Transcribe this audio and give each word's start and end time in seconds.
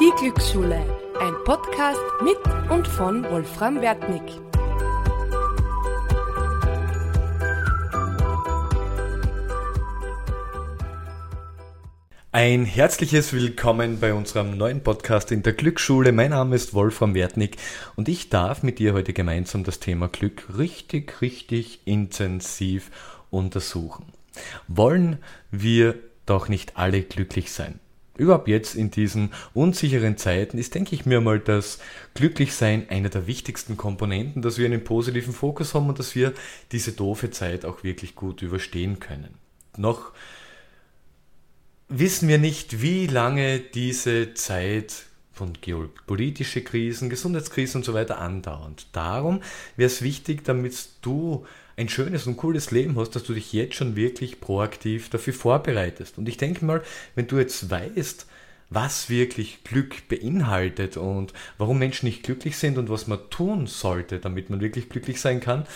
Die 0.00 0.10
Glücksschule, 0.18 0.82
ein 1.20 1.34
Podcast 1.44 2.00
mit 2.24 2.38
und 2.70 2.88
von 2.88 3.22
Wolfram 3.24 3.82
Wertnick. 3.82 4.22
Ein 12.32 12.64
herzliches 12.64 13.34
Willkommen 13.34 14.00
bei 14.00 14.14
unserem 14.14 14.56
neuen 14.56 14.82
Podcast 14.82 15.32
in 15.32 15.42
der 15.42 15.52
Glücksschule. 15.52 16.12
Mein 16.12 16.30
Name 16.30 16.56
ist 16.56 16.72
Wolfram 16.72 17.14
Wertnick 17.14 17.58
und 17.94 18.08
ich 18.08 18.30
darf 18.30 18.62
mit 18.62 18.78
dir 18.78 18.94
heute 18.94 19.12
gemeinsam 19.12 19.64
das 19.64 19.80
Thema 19.80 20.08
Glück 20.08 20.44
richtig, 20.56 21.20
richtig 21.20 21.80
intensiv 21.84 22.90
untersuchen. 23.28 24.06
Wollen 24.66 25.18
wir 25.50 25.96
doch 26.24 26.48
nicht 26.48 26.78
alle 26.78 27.02
glücklich 27.02 27.52
sein? 27.52 27.80
Überhaupt 28.20 28.48
jetzt 28.48 28.74
in 28.74 28.90
diesen 28.90 29.30
unsicheren 29.54 30.18
Zeiten 30.18 30.58
ist, 30.58 30.74
denke 30.74 30.94
ich 30.94 31.06
mir 31.06 31.22
mal, 31.22 31.40
dass 31.40 31.78
Glücklichsein 32.12 32.90
einer 32.90 33.08
der 33.08 33.26
wichtigsten 33.26 33.78
Komponenten, 33.78 34.42
dass 34.42 34.58
wir 34.58 34.66
einen 34.66 34.84
positiven 34.84 35.32
Fokus 35.32 35.72
haben 35.72 35.88
und 35.88 35.98
dass 35.98 36.14
wir 36.14 36.34
diese 36.70 36.92
doofe 36.92 37.30
Zeit 37.30 37.64
auch 37.64 37.82
wirklich 37.82 38.14
gut 38.14 38.42
überstehen 38.42 39.00
können. 39.00 39.34
Noch 39.78 40.12
wissen 41.88 42.28
wir 42.28 42.36
nicht, 42.36 42.82
wie 42.82 43.06
lange 43.06 43.58
diese 43.58 44.34
Zeit 44.34 45.06
von 45.32 45.54
geopolitische 45.58 46.62
Krisen, 46.62 47.08
Gesundheitskrisen 47.08 47.78
und 47.78 47.84
so 47.86 47.94
weiter 47.94 48.18
andauern. 48.18 48.76
Darum 48.92 49.40
wäre 49.76 49.86
es 49.86 50.02
wichtig, 50.02 50.44
damit 50.44 50.90
du 51.00 51.46
ein 51.76 51.88
schönes 51.88 52.26
und 52.26 52.36
cooles 52.36 52.70
Leben 52.70 52.96
hast, 52.96 53.10
dass 53.10 53.24
du 53.24 53.34
dich 53.34 53.52
jetzt 53.52 53.74
schon 53.74 53.96
wirklich 53.96 54.40
proaktiv 54.40 55.08
dafür 55.10 55.34
vorbereitest. 55.34 56.18
Und 56.18 56.28
ich 56.28 56.36
denke 56.36 56.64
mal, 56.64 56.82
wenn 57.14 57.26
du 57.26 57.38
jetzt 57.38 57.70
weißt, 57.70 58.26
was 58.70 59.10
wirklich 59.10 59.64
Glück 59.64 60.08
beinhaltet 60.08 60.96
und 60.96 61.32
warum 61.58 61.78
Menschen 61.78 62.06
nicht 62.06 62.22
glücklich 62.22 62.56
sind 62.56 62.78
und 62.78 62.88
was 62.88 63.08
man 63.08 63.18
tun 63.30 63.66
sollte, 63.66 64.18
damit 64.18 64.48
man 64.48 64.60
wirklich 64.60 64.88
glücklich 64.88 65.20
sein 65.20 65.40
kann, 65.40 65.66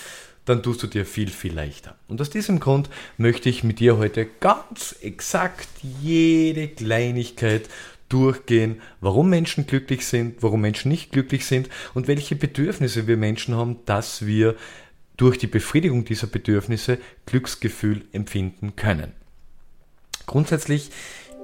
dann 0.45 0.63
tust 0.63 0.83
du 0.83 0.87
dir 0.87 1.07
viel, 1.07 1.29
viel 1.29 1.55
leichter. 1.55 1.97
Und 2.07 2.21
aus 2.21 2.31
diesem 2.31 2.61
Grund 2.61 2.91
möchte 3.17 3.49
ich 3.49 3.65
mit 3.65 3.81
dir 3.81 3.97
heute 3.97 4.27
ganz 4.41 4.95
exakt 5.01 5.69
jede 6.03 6.69
Kleinigkeit 6.69 7.69
durchgehen, 8.09 8.81
warum 9.01 9.31
Menschen 9.31 9.67
glücklich 9.67 10.07
sind, 10.07 10.43
warum 10.43 10.61
Menschen 10.61 10.91
nicht 10.91 11.11
glücklich 11.11 11.47
sind 11.47 11.69
und 11.95 12.07
welche 12.07 12.37
Bedürfnisse 12.37 13.07
wir 13.07 13.17
Menschen 13.17 13.57
haben, 13.57 13.79
dass 13.87 14.27
wir 14.27 14.55
durch 15.17 15.39
die 15.39 15.47
Befriedigung 15.47 16.05
dieser 16.05 16.27
Bedürfnisse 16.27 16.99
Glücksgefühl 17.27 18.05
empfinden 18.13 18.77
können. 18.77 19.13
Grundsätzlich 20.27 20.91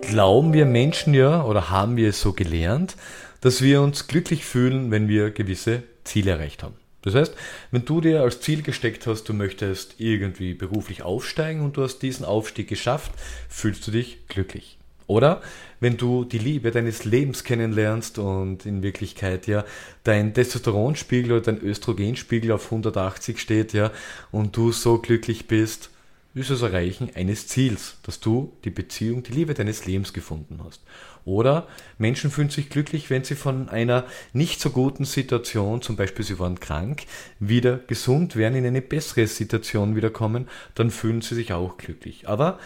glauben 0.01 0.53
wir 0.53 0.67
Menschen 0.67 1.15
ja 1.15 1.45
oder 1.45 1.71
haben 1.71 1.97
wir 1.97 2.09
es 2.09 2.21
so 2.21 2.33
gelernt, 2.33 2.97
dass 3.41 3.63
wir 3.63 3.83
uns 3.83 4.07
glücklich 4.07 4.45
fühlen, 4.45 4.91
wenn 4.91 5.09
wir 5.09 5.31
gewisse 5.31 5.83
Ziele 6.05 6.33
erreicht 6.33 6.63
haben. 6.63 6.75
Das 7.03 7.15
heißt, 7.15 7.35
wenn 7.71 7.85
du 7.85 8.01
dir 8.01 8.21
als 8.21 8.41
Ziel 8.41 8.63
gesteckt 8.63 9.07
hast, 9.07 9.25
du 9.25 9.33
möchtest 9.33 9.95
irgendwie 9.99 10.53
beruflich 10.53 11.03
aufsteigen 11.03 11.63
und 11.63 11.77
du 11.77 11.83
hast 11.83 12.01
diesen 12.01 12.27
Aufstieg 12.27 12.69
geschafft, 12.69 13.13
fühlst 13.49 13.87
du 13.87 13.91
dich 13.91 14.27
glücklich. 14.29 14.79
Oder 15.07 15.41
wenn 15.81 15.97
du 15.97 16.25
die 16.25 16.39
Liebe 16.39 16.71
deines 16.71 17.05
Lebens 17.05 17.43
kennenlernst 17.43 18.19
und 18.19 18.67
in 18.67 18.83
Wirklichkeit 18.83 19.47
ja 19.47 19.65
dein 20.05 20.35
Testosteronspiegel 20.35 21.33
oder 21.33 21.41
dein 21.41 21.63
Östrogenspiegel 21.63 22.53
auf 22.53 22.67
180 22.67 23.41
steht, 23.41 23.73
ja, 23.73 23.91
und 24.31 24.57
du 24.57 24.73
so 24.73 24.99
glücklich 24.99 25.49
bist, 25.49 25.91
ist 26.35 26.51
das 26.51 26.63
Erreichen 26.63 27.11
eines 27.17 27.49
Ziels, 27.49 27.97
dass 28.05 28.21
du 28.21 28.53
die 28.65 28.71
Beziehung, 28.71 29.25
die 29.25 29.33
Liebe 29.33 29.55
deines 29.55 29.85
Lebens 29.87 30.13
gefunden 30.13 30.61
hast. 30.65 30.81
Oder 31.25 31.67
Menschen 31.99 32.31
fühlen 32.31 32.51
sich 32.51 32.71
glücklich, 32.71 33.11
wenn 33.11 33.25
sie 33.25 33.35
von 33.35 33.69
einer 33.69 34.07
nicht 34.33 34.61
so 34.61 34.71
guten 34.71 35.05
Situation, 35.05 35.83
zum 35.83 35.97
Beispiel 35.97 36.25
sie 36.25 36.39
waren 36.39 36.61
krank, 36.61 37.03
wieder 37.41 37.79
gesund 37.79 38.37
werden, 38.37 38.55
in 38.55 38.67
eine 38.67 38.81
bessere 38.81 39.27
Situation 39.27 39.97
wiederkommen, 39.97 40.49
dann 40.75 40.91
fühlen 40.91 41.21
sie 41.21 41.35
sich 41.35 41.53
auch 41.53 41.77
glücklich. 41.79 42.29
Aber 42.29 42.59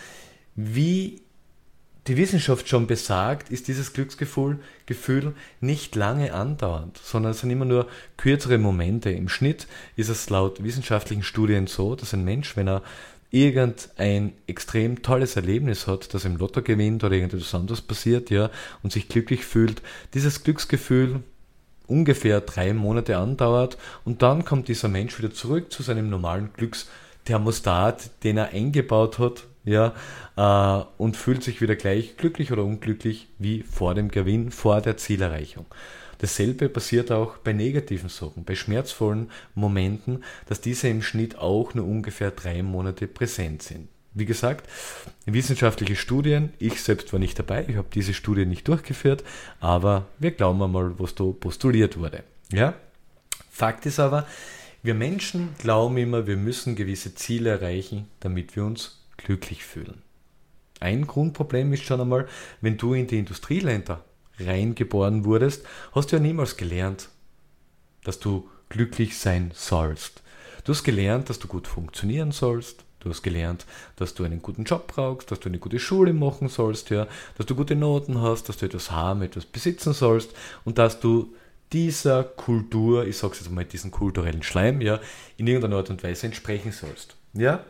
wie 0.57 1.24
die 2.07 2.17
Wissenschaft 2.17 2.69
schon 2.69 2.87
besagt, 2.87 3.51
ist 3.51 3.69
dieses 3.69 3.93
Glücksgefühl 3.93 4.59
Gefühl 4.87 5.35
nicht 5.61 5.97
lange 5.97 6.35
andauernd, 6.35 6.99
sondern 6.99 7.33
es 7.33 7.41
sind 7.41 7.51
immer 7.51 7.65
nur 7.65 7.87
kürzere 8.17 8.59
Momente. 8.59 9.11
Im 9.11 9.29
Schnitt 9.29 9.67
ist 9.97 10.11
es 10.11 10.29
laut 10.29 10.63
wissenschaftlichen 10.63 11.23
Studien 11.23 11.67
so, 11.67 11.95
dass 11.95 12.13
ein 12.13 12.25
Mensch, 12.25 12.57
wenn 12.57 12.69
er 12.69 12.83
irgendein 13.31 14.33
extrem 14.47 15.03
tolles 15.03 15.37
Erlebnis 15.37 15.87
hat, 15.87 16.13
dass 16.15 16.25
er 16.25 16.31
im 16.31 16.37
Lotto 16.37 16.63
gewinnt 16.63 17.03
oder 17.03 17.15
irgendetwas 17.15 17.55
anderes 17.55 17.81
passiert, 17.81 18.31
ja, 18.31 18.51
und 18.83 18.93
sich 18.93 19.09
glücklich 19.09 19.45
fühlt, 19.45 19.83
dieses 20.13 20.45
Glücksgefühl 20.45 21.21
ungefähr 21.87 22.41
drei 22.41 22.73
Monate 22.73 23.17
andauert 23.17 23.77
und 24.05 24.23
dann 24.23 24.45
kommt 24.45 24.69
dieser 24.69 24.89
Mensch 24.89 25.19
wieder 25.19 25.33
zurück 25.33 25.73
zu 25.73 25.83
seinem 25.83 26.11
normalen 26.11 26.51
Glücksthermostat, 26.57 28.23
den 28.23 28.37
er 28.37 28.51
eingebaut 28.51 29.19
hat, 29.19 29.45
ja, 29.65 29.95
äh, 30.37 30.85
und 30.99 31.17
fühlt 31.17 31.43
sich 31.43 31.61
wieder 31.61 31.77
gleich 31.77 32.17
glücklich 32.17 32.53
oder 32.53 32.65
unglücklich 32.65 33.29
wie 33.39 33.63
vor 33.63 33.95
dem 33.95 34.11
Gewinn, 34.11 34.51
vor 34.51 34.81
der 34.81 34.97
Zielerreichung. 34.97 35.67
Dasselbe 36.19 36.69
passiert 36.69 37.11
auch 37.11 37.39
bei 37.39 37.53
negativen 37.53 38.09
Sachen, 38.09 38.45
bei 38.45 38.55
schmerzvollen 38.55 39.31
Momenten, 39.55 40.23
dass 40.47 40.61
diese 40.61 40.89
im 40.89 41.03
Schnitt 41.03 41.39
auch 41.39 41.75
nur 41.75 41.87
ungefähr 41.87 42.31
drei 42.31 42.63
Monate 42.63 43.07
präsent 43.07 43.63
sind. 43.63 43.89
Wie 44.17 44.27
gesagt, 44.27 44.69
wissenschaftliche 45.27 45.97
Studien, 45.97 46.53
ich 46.61 46.81
selbst 46.81 47.13
war 47.13 47.19
nicht 47.19 47.37
dabei, 47.37 47.67
ich 47.67 47.77
habe 47.77 47.89
diese 47.93 48.15
Studie 48.15 48.47
nicht 48.47 48.69
durchgeführt, 48.69 49.25
aber 49.59 50.07
wir 50.21 50.31
glauben 50.31 50.63
einmal, 50.63 50.99
was 50.99 51.17
da 51.17 51.25
postuliert 51.25 51.99
wurde. 51.99 52.23
Ja? 52.53 52.75
Fakt 53.51 53.87
ist 53.87 53.99
aber, 53.99 54.27
wir 54.85 54.95
Menschen 54.95 55.51
glauben 55.59 55.97
immer, 55.97 56.29
wir 56.29 56.37
müssen 56.37 56.77
gewisse 56.77 57.15
Ziele 57.17 57.51
erreichen, 57.51 58.07
damit 58.21 58.55
wir 58.55 58.65
uns 58.65 59.04
glücklich 59.17 59.65
fühlen. 59.65 60.03
Ein 60.81 61.07
Grundproblem 61.07 61.73
ist 61.73 61.85
schon 61.85 62.01
einmal, 62.01 62.29
wenn 62.61 62.77
du 62.77 62.95
in 62.95 63.07
die 63.07 63.19
Industrieländer 63.19 64.05
reingeboren 64.39 65.25
wurdest, 65.25 65.65
hast 65.93 66.13
du 66.13 66.17
ja 66.17 66.23
niemals 66.23 66.57
gelernt, 66.57 67.09
dass 68.03 68.19
du 68.19 68.49
glücklich 68.69 69.19
sein 69.19 69.51
sollst. 69.55 70.23
Du 70.65 70.73
hast 70.73 70.83
gelernt, 70.83 71.31
dass 71.31 71.39
du 71.39 71.49
gut 71.49 71.69
funktionieren 71.69 72.33
sollst. 72.33 72.85
Du 73.01 73.11
hast 73.11 73.23
gelernt, 73.23 73.67
dass 73.97 74.15
du 74.15 74.25
einen 74.25 74.41
guten 74.41 74.65
Job 74.65 74.87
brauchst, 74.87 75.31
dass 75.31 75.39
du 75.39 75.51
eine 75.51 75.59
gute 75.59 75.79
Schule 75.79 76.15
machen 76.15 76.49
sollst, 76.49 76.89
ja, 76.89 77.07
dass 77.37 77.45
du 77.45 77.55
gute 77.55 77.77
Noten 77.77 78.23
hast, 78.23 78.49
dass 78.49 78.57
du 78.57 78.67
etwas 78.67 78.91
haben, 78.91 79.21
etwas 79.21 79.45
besitzen 79.45 79.93
sollst 79.93 80.33
und 80.65 80.79
dass 80.79 81.01
du 81.01 81.35
dieser 81.73 82.25
Kultur, 82.25 83.07
ich 83.07 83.19
sag's 83.19 83.41
jetzt 83.41 83.51
mal, 83.51 83.65
diesen 83.65 83.91
kulturellen 83.91 84.43
Schleim, 84.43 84.81
ja, 84.81 85.01
in 85.37 85.47
irgendeiner 85.47 85.77
Art 85.77 85.91
und 85.91 86.03
Weise 86.03 86.27
entsprechen 86.27 86.73
sollst. 86.73 87.17
Ja? 87.35 87.65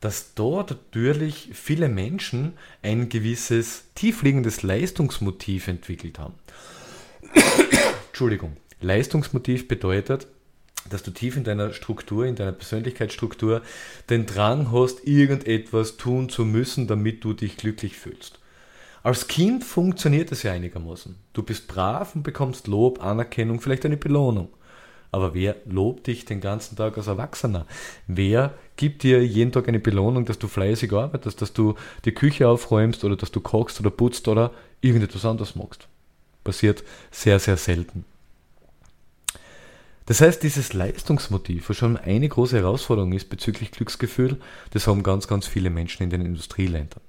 Dass 0.00 0.34
dort 0.34 0.70
natürlich 0.70 1.50
viele 1.52 1.88
Menschen 1.88 2.54
ein 2.82 3.08
gewisses 3.08 3.84
tiefliegendes 3.94 4.62
Leistungsmotiv 4.62 5.68
entwickelt 5.68 6.18
haben. 6.18 6.34
Entschuldigung. 8.08 8.56
Leistungsmotiv 8.80 9.68
bedeutet, 9.68 10.26
dass 10.88 11.02
du 11.02 11.10
tief 11.10 11.36
in 11.36 11.44
deiner 11.44 11.74
Struktur, 11.74 12.24
in 12.24 12.34
deiner 12.34 12.52
Persönlichkeitsstruktur 12.52 13.60
den 14.08 14.24
Drang 14.24 14.72
hast, 14.72 15.06
irgendetwas 15.06 15.98
tun 15.98 16.30
zu 16.30 16.46
müssen, 16.46 16.86
damit 16.86 17.22
du 17.22 17.34
dich 17.34 17.58
glücklich 17.58 17.96
fühlst. 17.96 18.38
Als 19.02 19.28
Kind 19.28 19.64
funktioniert 19.64 20.32
es 20.32 20.42
ja 20.42 20.52
einigermaßen. 20.52 21.16
Du 21.32 21.42
bist 21.42 21.68
brav 21.68 22.14
und 22.14 22.22
bekommst 22.22 22.66
Lob, 22.66 23.02
Anerkennung, 23.02 23.60
vielleicht 23.60 23.84
eine 23.84 23.96
Belohnung. 23.96 24.48
Aber 25.12 25.34
wer 25.34 25.56
lobt 25.66 26.06
dich 26.06 26.24
den 26.24 26.40
ganzen 26.40 26.76
Tag 26.76 26.96
als 26.96 27.08
Erwachsener? 27.08 27.66
Wer 28.06 28.54
gibt 28.76 29.02
dir 29.02 29.24
jeden 29.26 29.52
Tag 29.52 29.68
eine 29.68 29.80
Belohnung, 29.80 30.24
dass 30.24 30.38
du 30.38 30.46
fleißig 30.46 30.92
arbeitest, 30.92 31.42
dass 31.42 31.52
du 31.52 31.74
die 32.04 32.12
Küche 32.12 32.48
aufräumst 32.48 33.04
oder 33.04 33.16
dass 33.16 33.32
du 33.32 33.40
kochst 33.40 33.80
oder 33.80 33.90
putzt 33.90 34.28
oder 34.28 34.52
irgendetwas 34.80 35.24
anderes 35.24 35.56
machst? 35.56 35.88
Passiert 36.44 36.84
sehr, 37.10 37.38
sehr 37.40 37.56
selten. 37.56 38.04
Das 40.06 40.20
heißt, 40.20 40.42
dieses 40.42 40.72
Leistungsmotiv, 40.72 41.68
was 41.68 41.76
schon 41.76 41.96
eine 41.96 42.28
große 42.28 42.56
Herausforderung 42.56 43.12
ist 43.12 43.28
bezüglich 43.28 43.70
Glücksgefühl, 43.70 44.40
das 44.72 44.86
haben 44.86 45.02
ganz, 45.02 45.28
ganz 45.28 45.46
viele 45.46 45.70
Menschen 45.70 46.02
in 46.02 46.10
den 46.10 46.24
Industrieländern. 46.24 47.00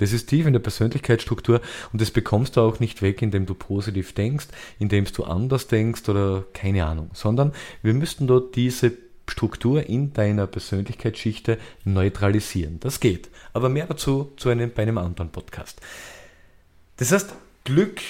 Das 0.00 0.14
ist 0.14 0.30
tief 0.30 0.46
in 0.46 0.54
der 0.54 0.60
Persönlichkeitsstruktur 0.60 1.60
und 1.92 2.00
das 2.00 2.10
bekommst 2.10 2.56
du 2.56 2.62
auch 2.62 2.80
nicht 2.80 3.02
weg, 3.02 3.20
indem 3.20 3.44
du 3.44 3.52
positiv 3.52 4.14
denkst, 4.14 4.46
indem 4.78 5.04
du 5.04 5.24
anders 5.24 5.66
denkst 5.66 6.08
oder 6.08 6.44
keine 6.54 6.86
Ahnung, 6.86 7.10
sondern 7.12 7.52
wir 7.82 7.92
müssten 7.92 8.26
dort 8.26 8.56
diese 8.56 8.92
Struktur 9.28 9.86
in 9.86 10.14
deiner 10.14 10.46
Persönlichkeitsschichte 10.46 11.58
neutralisieren. 11.84 12.80
Das 12.80 13.00
geht. 13.00 13.28
Aber 13.52 13.68
mehr 13.68 13.86
dazu 13.86 14.32
zu 14.38 14.48
einem, 14.48 14.72
bei 14.72 14.82
einem 14.82 14.96
anderen 14.96 15.30
Podcast. 15.30 15.82
Das 16.96 17.12
heißt, 17.12 17.34
Glück 17.64 18.00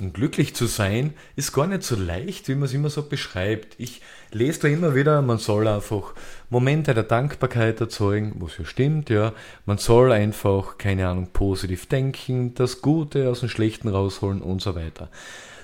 Und 0.00 0.14
glücklich 0.14 0.54
zu 0.54 0.66
sein 0.66 1.14
ist 1.36 1.52
gar 1.52 1.66
nicht 1.66 1.82
so 1.82 1.96
leicht, 1.96 2.48
wie 2.48 2.54
man 2.54 2.64
es 2.64 2.74
immer 2.74 2.90
so 2.90 3.02
beschreibt. 3.02 3.74
Ich 3.78 4.00
lese 4.32 4.60
da 4.60 4.68
immer 4.68 4.94
wieder, 4.94 5.20
man 5.22 5.38
soll 5.38 5.68
einfach 5.68 6.14
Momente 6.48 6.94
der 6.94 7.02
Dankbarkeit 7.02 7.80
erzeugen, 7.80 8.36
was 8.38 8.58
ja 8.58 8.64
stimmt, 8.64 9.10
ja. 9.10 9.32
Man 9.66 9.78
soll 9.78 10.12
einfach, 10.12 10.78
keine 10.78 11.08
Ahnung, 11.08 11.28
positiv 11.32 11.86
denken, 11.86 12.54
das 12.54 12.80
Gute 12.82 13.28
aus 13.28 13.40
dem 13.40 13.48
Schlechten 13.48 13.88
rausholen 13.88 14.42
und 14.42 14.62
so 14.62 14.74
weiter. 14.74 15.08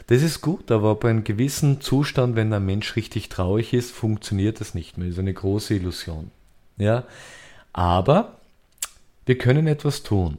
Das 0.08 0.22
ist 0.22 0.40
gut, 0.40 0.70
aber 0.70 0.94
bei 0.94 1.10
einem 1.10 1.24
gewissen 1.24 1.80
Zustand, 1.80 2.36
wenn 2.36 2.52
ein 2.52 2.64
Mensch 2.64 2.94
richtig 2.94 3.28
traurig 3.28 3.72
ist, 3.72 3.90
funktioniert 3.90 4.60
das 4.60 4.74
nicht 4.74 4.98
mehr. 4.98 5.08
Das 5.08 5.14
ist 5.14 5.20
eine 5.20 5.34
große 5.34 5.74
Illusion. 5.74 6.30
Ja. 6.76 7.04
Aber 7.72 8.38
wir 9.24 9.36
können 9.36 9.66
etwas 9.66 10.04
tun. 10.04 10.38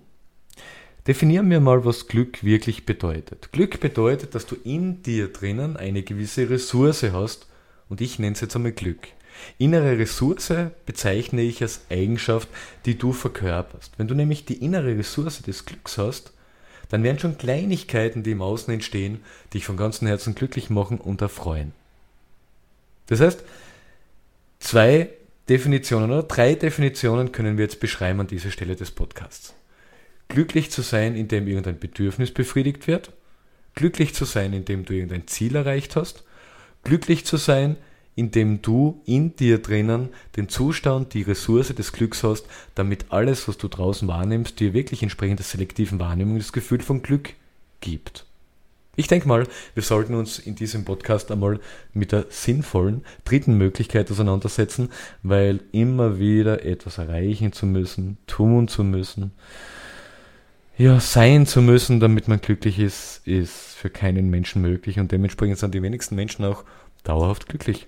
Definieren 1.08 1.50
wir 1.50 1.62
mal, 1.62 1.86
was 1.86 2.08
Glück 2.08 2.44
wirklich 2.44 2.86
bedeutet. 2.86 3.54
Glück 3.54 3.80
bedeutet, 3.80 4.36
dass 4.36 4.46
du 4.46 4.58
in 4.66 5.04
dir 5.04 5.30
drinnen 5.30 5.78
eine 5.78 6.04
gewisse 6.04 6.50
Ressource 6.50 7.04
hast 7.14 7.48
und 7.88 8.02
ich 8.02 8.20
nenne 8.20 8.34
es 8.34 8.42
jetzt 8.42 8.58
einmal 8.58 8.74
Glück. 8.74 9.08
Innere 9.58 9.98
Ressource 9.98 10.52
bezeichne 10.86 11.44
ich 11.44 11.62
als 11.62 11.80
Eigenschaft, 11.90 12.50
die 12.86 12.98
du 12.98 13.14
verkörperst. 13.14 13.94
Wenn 13.96 14.10
du 14.10 14.16
nämlich 14.16 14.44
die 14.44 14.62
innere 14.62 14.98
Ressource 14.98 15.42
des 15.42 15.64
Glücks 15.64 15.98
hast, 15.98 16.34
dann 16.90 17.04
werden 17.04 17.20
schon 17.20 17.38
Kleinigkeiten, 17.38 18.24
die 18.24 18.32
im 18.32 18.42
Außen 18.42 18.74
entstehen, 18.74 19.22
dich 19.54 19.64
von 19.64 19.78
ganzem 19.78 20.10
Herzen 20.10 20.36
glücklich 20.36 20.70
machen 20.70 20.98
und 20.98 21.22
erfreuen. 21.22 21.72
Das 23.06 23.22
heißt, 23.22 23.46
zwei 24.60 25.10
Definitionen 25.48 26.12
oder 26.12 26.24
drei 26.24 26.56
Definitionen 26.56 27.32
können 27.32 27.58
wir 27.58 27.64
jetzt 27.64 27.80
beschreiben 27.80 28.20
an 28.20 28.28
dieser 28.28 28.52
Stelle 28.52 28.76
des 28.76 28.92
Podcasts 28.92 29.57
glücklich 30.28 30.72
zu 30.72 30.82
sein, 30.82 31.16
indem 31.16 31.48
irgendein 31.48 31.80
Bedürfnis 31.80 32.32
befriedigt 32.32 32.88
wird, 32.88 33.12
glücklich 33.76 34.14
zu 34.14 34.26
sein, 34.26 34.54
indem 34.54 34.86
du 34.86 34.94
irgendein 34.94 35.28
Ziel 35.28 35.56
erreicht 35.56 35.96
hast, 35.96 36.24
glücklich 36.84 37.26
zu 37.26 37.38
sein, 37.38 37.78
indem 38.16 38.64
du 38.64 39.00
in 39.06 39.36
dir 39.36 39.60
drinnen 39.60 40.10
den 40.36 40.50
Zustand, 40.50 41.14
die 41.14 41.22
Ressource 41.22 41.74
des 41.74 41.92
Glücks 41.92 42.24
hast, 42.24 42.46
damit 42.74 43.06
alles, 43.10 43.48
was 43.48 43.58
du 43.58 43.68
draußen 43.68 44.08
wahrnimmst, 44.08 44.60
dir 44.60 44.74
wirklich 44.74 45.04
entsprechend 45.04 45.40
der 45.40 45.46
selektiven 45.46 46.00
Wahrnehmung 46.00 46.40
das 46.40 46.52
Gefühl 46.52 46.82
von 46.82 47.04
Glück 47.04 47.34
gibt. 47.80 48.26
Ich 48.96 49.06
denke 49.06 49.28
mal, 49.28 49.46
wir 49.76 49.84
sollten 49.84 50.16
uns 50.16 50.40
in 50.40 50.56
diesem 50.56 50.84
Podcast 50.84 51.30
einmal 51.30 51.60
mit 51.94 52.12
der 52.12 52.26
sinnvollen 52.30 53.06
dritten 53.26 53.56
Möglichkeit 53.56 54.10
auseinandersetzen, 54.10 54.90
weil 55.22 55.60
immer 55.72 56.18
wieder 56.18 56.66
etwas 56.66 56.98
erreichen 56.98 57.54
zu 57.54 57.68
müssen, 57.68 58.18
tun 58.26 58.68
zu 58.68 58.84
müssen, 58.84 59.34
ja, 60.78 61.00
sein 61.00 61.48
zu 61.48 61.62
müssen, 61.62 62.00
damit 62.00 62.28
man 62.28 62.40
glücklich 62.40 62.80
ist, 62.80 63.22
ist 63.26 63.76
für 63.76 63.90
keinen 63.90 64.30
Menschen 64.30 64.62
möglich 64.62 65.00
und 65.00 65.12
dementsprechend 65.12 65.58
sind 65.58 65.74
die 65.74 65.82
wenigsten 65.82 66.16
Menschen 66.16 66.46
auch 66.46 66.64
dauerhaft 67.04 67.48
glücklich. 67.48 67.88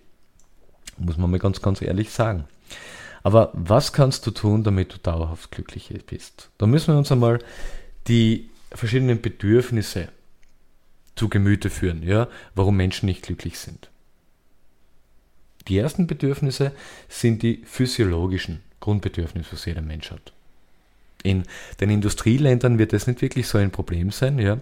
Muss 0.98 1.18
man 1.18 1.30
mal 1.30 1.40
ganz, 1.40 1.62
ganz 1.62 1.82
ehrlich 1.82 2.12
sagen. 2.12 2.46
Aber 3.22 3.52
was 3.54 3.94
kannst 3.94 4.26
du 4.26 4.32
tun, 4.32 4.64
damit 4.64 4.94
du 4.94 4.98
dauerhaft 4.98 5.52
glücklich 5.52 5.94
bist? 6.06 6.50
Da 6.58 6.66
müssen 6.66 6.94
wir 6.94 6.98
uns 6.98 7.12
einmal 7.12 7.40
die 8.08 8.50
verschiedenen 8.72 9.22
Bedürfnisse 9.22 10.10
zu 11.16 11.30
Gemüte 11.30 11.70
führen, 11.70 12.02
ja, 12.02 12.28
warum 12.56 12.78
Menschen 12.78 13.06
nicht 13.06 13.24
glücklich 13.24 13.60
sind. 13.60 13.90
Die 15.68 15.78
ersten 15.78 16.08
Bedürfnisse 16.08 16.72
sind 17.08 17.44
die 17.44 17.62
physiologischen 17.66 18.62
Grundbedürfnisse, 18.80 19.52
was 19.52 19.66
jeder 19.66 19.82
Mensch 19.82 20.12
hat. 20.12 20.34
In 21.24 21.44
den 21.80 21.90
Industrieländern 21.90 22.80
wird 22.80 22.94
das 22.94 23.08
nicht 23.08 23.22
wirklich 23.22 23.48
so 23.48 23.58
ein 23.58 23.72
Problem 23.72 24.12
sein, 24.12 24.40
ja, 24.40 24.60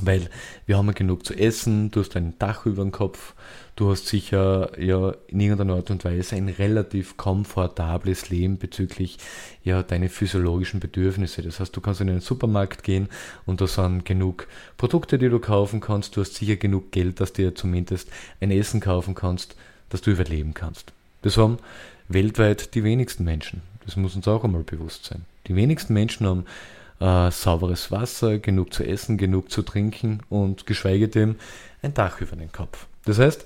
weil 0.00 0.30
wir 0.66 0.78
haben 0.78 0.94
genug 0.94 1.26
zu 1.26 1.34
essen, 1.34 1.90
du 1.90 2.00
hast 2.00 2.14
ein 2.16 2.38
Dach 2.38 2.66
über 2.66 2.82
dem 2.82 2.92
Kopf, 2.92 3.34
du 3.74 3.90
hast 3.90 4.06
sicher 4.06 4.70
ja 4.80 5.14
in 5.26 5.40
irgendeiner 5.40 5.74
Art 5.74 5.90
und 5.90 6.04
Weise 6.04 6.36
ein 6.36 6.48
relativ 6.48 7.16
komfortables 7.16 8.30
Leben 8.30 8.58
bezüglich 8.58 9.18
ja 9.64 9.82
deine 9.82 10.08
physiologischen 10.08 10.78
Bedürfnisse. 10.78 11.42
Das 11.42 11.58
heißt, 11.58 11.76
du 11.76 11.80
kannst 11.80 12.00
in 12.00 12.06
den 12.06 12.20
Supermarkt 12.20 12.84
gehen 12.84 13.08
und 13.44 13.60
da 13.60 13.66
sind 13.66 14.04
genug 14.04 14.46
Produkte, 14.76 15.18
die 15.18 15.28
du 15.28 15.40
kaufen 15.40 15.80
kannst, 15.80 16.16
du 16.16 16.20
hast 16.20 16.34
sicher 16.34 16.56
genug 16.56 16.92
Geld, 16.92 17.20
dass 17.20 17.32
du 17.32 17.42
dir 17.42 17.54
zumindest 17.54 18.08
ein 18.40 18.52
Essen 18.52 18.80
kaufen 18.80 19.14
kannst, 19.14 19.56
dass 19.90 20.00
du 20.00 20.12
überleben 20.12 20.54
kannst. 20.54 20.92
Das 21.22 21.36
haben 21.36 21.58
weltweit 22.08 22.74
die 22.74 22.84
wenigsten 22.84 23.24
Menschen. 23.24 23.62
Das 23.84 23.96
muss 23.96 24.14
uns 24.14 24.28
auch 24.28 24.44
einmal 24.44 24.62
bewusst 24.62 25.06
sein. 25.06 25.24
Die 25.48 25.56
wenigsten 25.56 25.94
Menschen 25.94 26.26
haben 26.26 26.44
äh, 27.00 27.30
sauberes 27.30 27.90
Wasser, 27.90 28.38
genug 28.38 28.72
zu 28.72 28.84
essen, 28.84 29.18
genug 29.18 29.50
zu 29.50 29.62
trinken 29.62 30.20
und 30.28 30.66
geschweige 30.66 31.08
denn 31.08 31.36
ein 31.82 31.94
Dach 31.94 32.20
über 32.20 32.36
den 32.36 32.52
Kopf. 32.52 32.86
Das 33.04 33.18
heißt, 33.18 33.44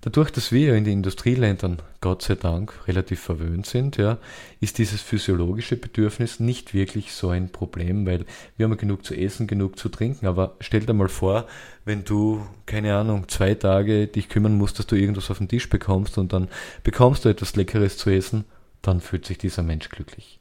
dadurch, 0.00 0.30
dass 0.30 0.52
wir 0.52 0.74
in 0.74 0.84
den 0.84 0.98
Industrieländern 0.98 1.78
Gott 2.00 2.22
sei 2.22 2.34
Dank 2.34 2.86
relativ 2.86 3.20
verwöhnt 3.20 3.66
sind, 3.66 3.96
ja, 3.96 4.18
ist 4.60 4.78
dieses 4.78 5.00
physiologische 5.00 5.76
Bedürfnis 5.76 6.40
nicht 6.40 6.72
wirklich 6.72 7.12
so 7.12 7.30
ein 7.30 7.50
Problem, 7.50 8.06
weil 8.06 8.26
wir 8.56 8.64
haben 8.64 8.76
genug 8.76 9.04
zu 9.04 9.14
essen, 9.14 9.46
genug 9.46 9.78
zu 9.78 9.88
trinken. 9.88 10.26
Aber 10.26 10.56
stell 10.60 10.80
dir 10.80 10.92
mal 10.92 11.08
vor, 11.08 11.46
wenn 11.84 12.04
du, 12.04 12.46
keine 12.66 12.94
Ahnung, 12.94 13.28
zwei 13.28 13.54
Tage 13.54 14.06
dich 14.06 14.28
kümmern 14.28 14.56
musst, 14.56 14.78
dass 14.78 14.86
du 14.86 14.96
irgendwas 14.96 15.30
auf 15.30 15.38
den 15.38 15.48
Tisch 15.48 15.68
bekommst 15.68 16.16
und 16.16 16.32
dann 16.32 16.48
bekommst 16.84 17.24
du 17.24 17.28
etwas 17.28 17.56
Leckeres 17.56 17.96
zu 17.96 18.10
essen, 18.10 18.44
dann 18.82 19.00
fühlt 19.00 19.26
sich 19.26 19.38
dieser 19.38 19.62
Mensch 19.62 19.88
glücklich. 19.88 20.38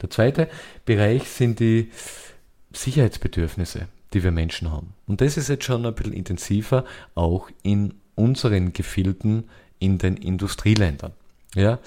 Der 0.00 0.10
zweite 0.10 0.48
Bereich 0.84 1.28
sind 1.28 1.60
die 1.60 1.90
Sicherheitsbedürfnisse, 2.72 3.88
die 4.12 4.22
wir 4.22 4.32
Menschen 4.32 4.70
haben. 4.70 4.94
Und 5.06 5.20
das 5.20 5.36
ist 5.36 5.48
jetzt 5.48 5.64
schon 5.64 5.86
ein 5.86 5.94
bisschen 5.94 6.12
intensiver, 6.12 6.84
auch 7.14 7.48
in 7.62 7.94
unseren 8.14 8.72
Gefilden 8.72 9.48
in 9.78 9.98
den 9.98 10.16
Industrieländern. 10.16 11.12
Ja, 11.54 11.78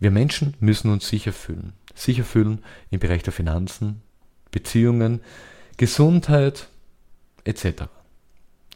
wir 0.00 0.10
Menschen 0.10 0.54
müssen 0.60 0.90
uns 0.90 1.08
sicher 1.08 1.32
fühlen. 1.32 1.72
Sicher 1.94 2.24
fühlen 2.24 2.64
im 2.90 3.00
Bereich 3.00 3.22
der 3.22 3.32
Finanzen, 3.32 4.02
Beziehungen, 4.50 5.20
Gesundheit 5.76 6.68
etc. 7.44 7.84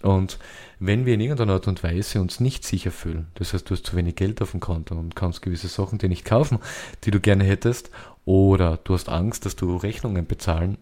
Und 0.02 0.38
wenn 0.78 1.06
wir 1.06 1.14
in 1.14 1.20
irgendeiner 1.20 1.54
Art 1.54 1.68
und 1.68 1.82
Weise 1.82 2.20
uns 2.20 2.38
nicht 2.38 2.64
sicher 2.64 2.90
fühlen, 2.90 3.28
das 3.34 3.52
heißt, 3.54 3.68
du 3.68 3.74
hast 3.74 3.86
zu 3.86 3.96
wenig 3.96 4.16
Geld 4.16 4.42
auf 4.42 4.50
dem 4.50 4.60
Konto 4.60 4.94
und 4.94 5.16
kannst 5.16 5.42
gewisse 5.42 5.68
Sachen 5.68 5.98
dir 5.98 6.08
nicht 6.08 6.24
kaufen, 6.24 6.58
die 7.04 7.10
du 7.10 7.20
gerne 7.20 7.44
hättest, 7.44 7.90
oder 8.24 8.78
du 8.82 8.94
hast 8.94 9.08
Angst, 9.08 9.46
dass 9.46 9.56
du 9.56 9.76
Rechnungen 9.76 10.26
bezahlen 10.26 10.78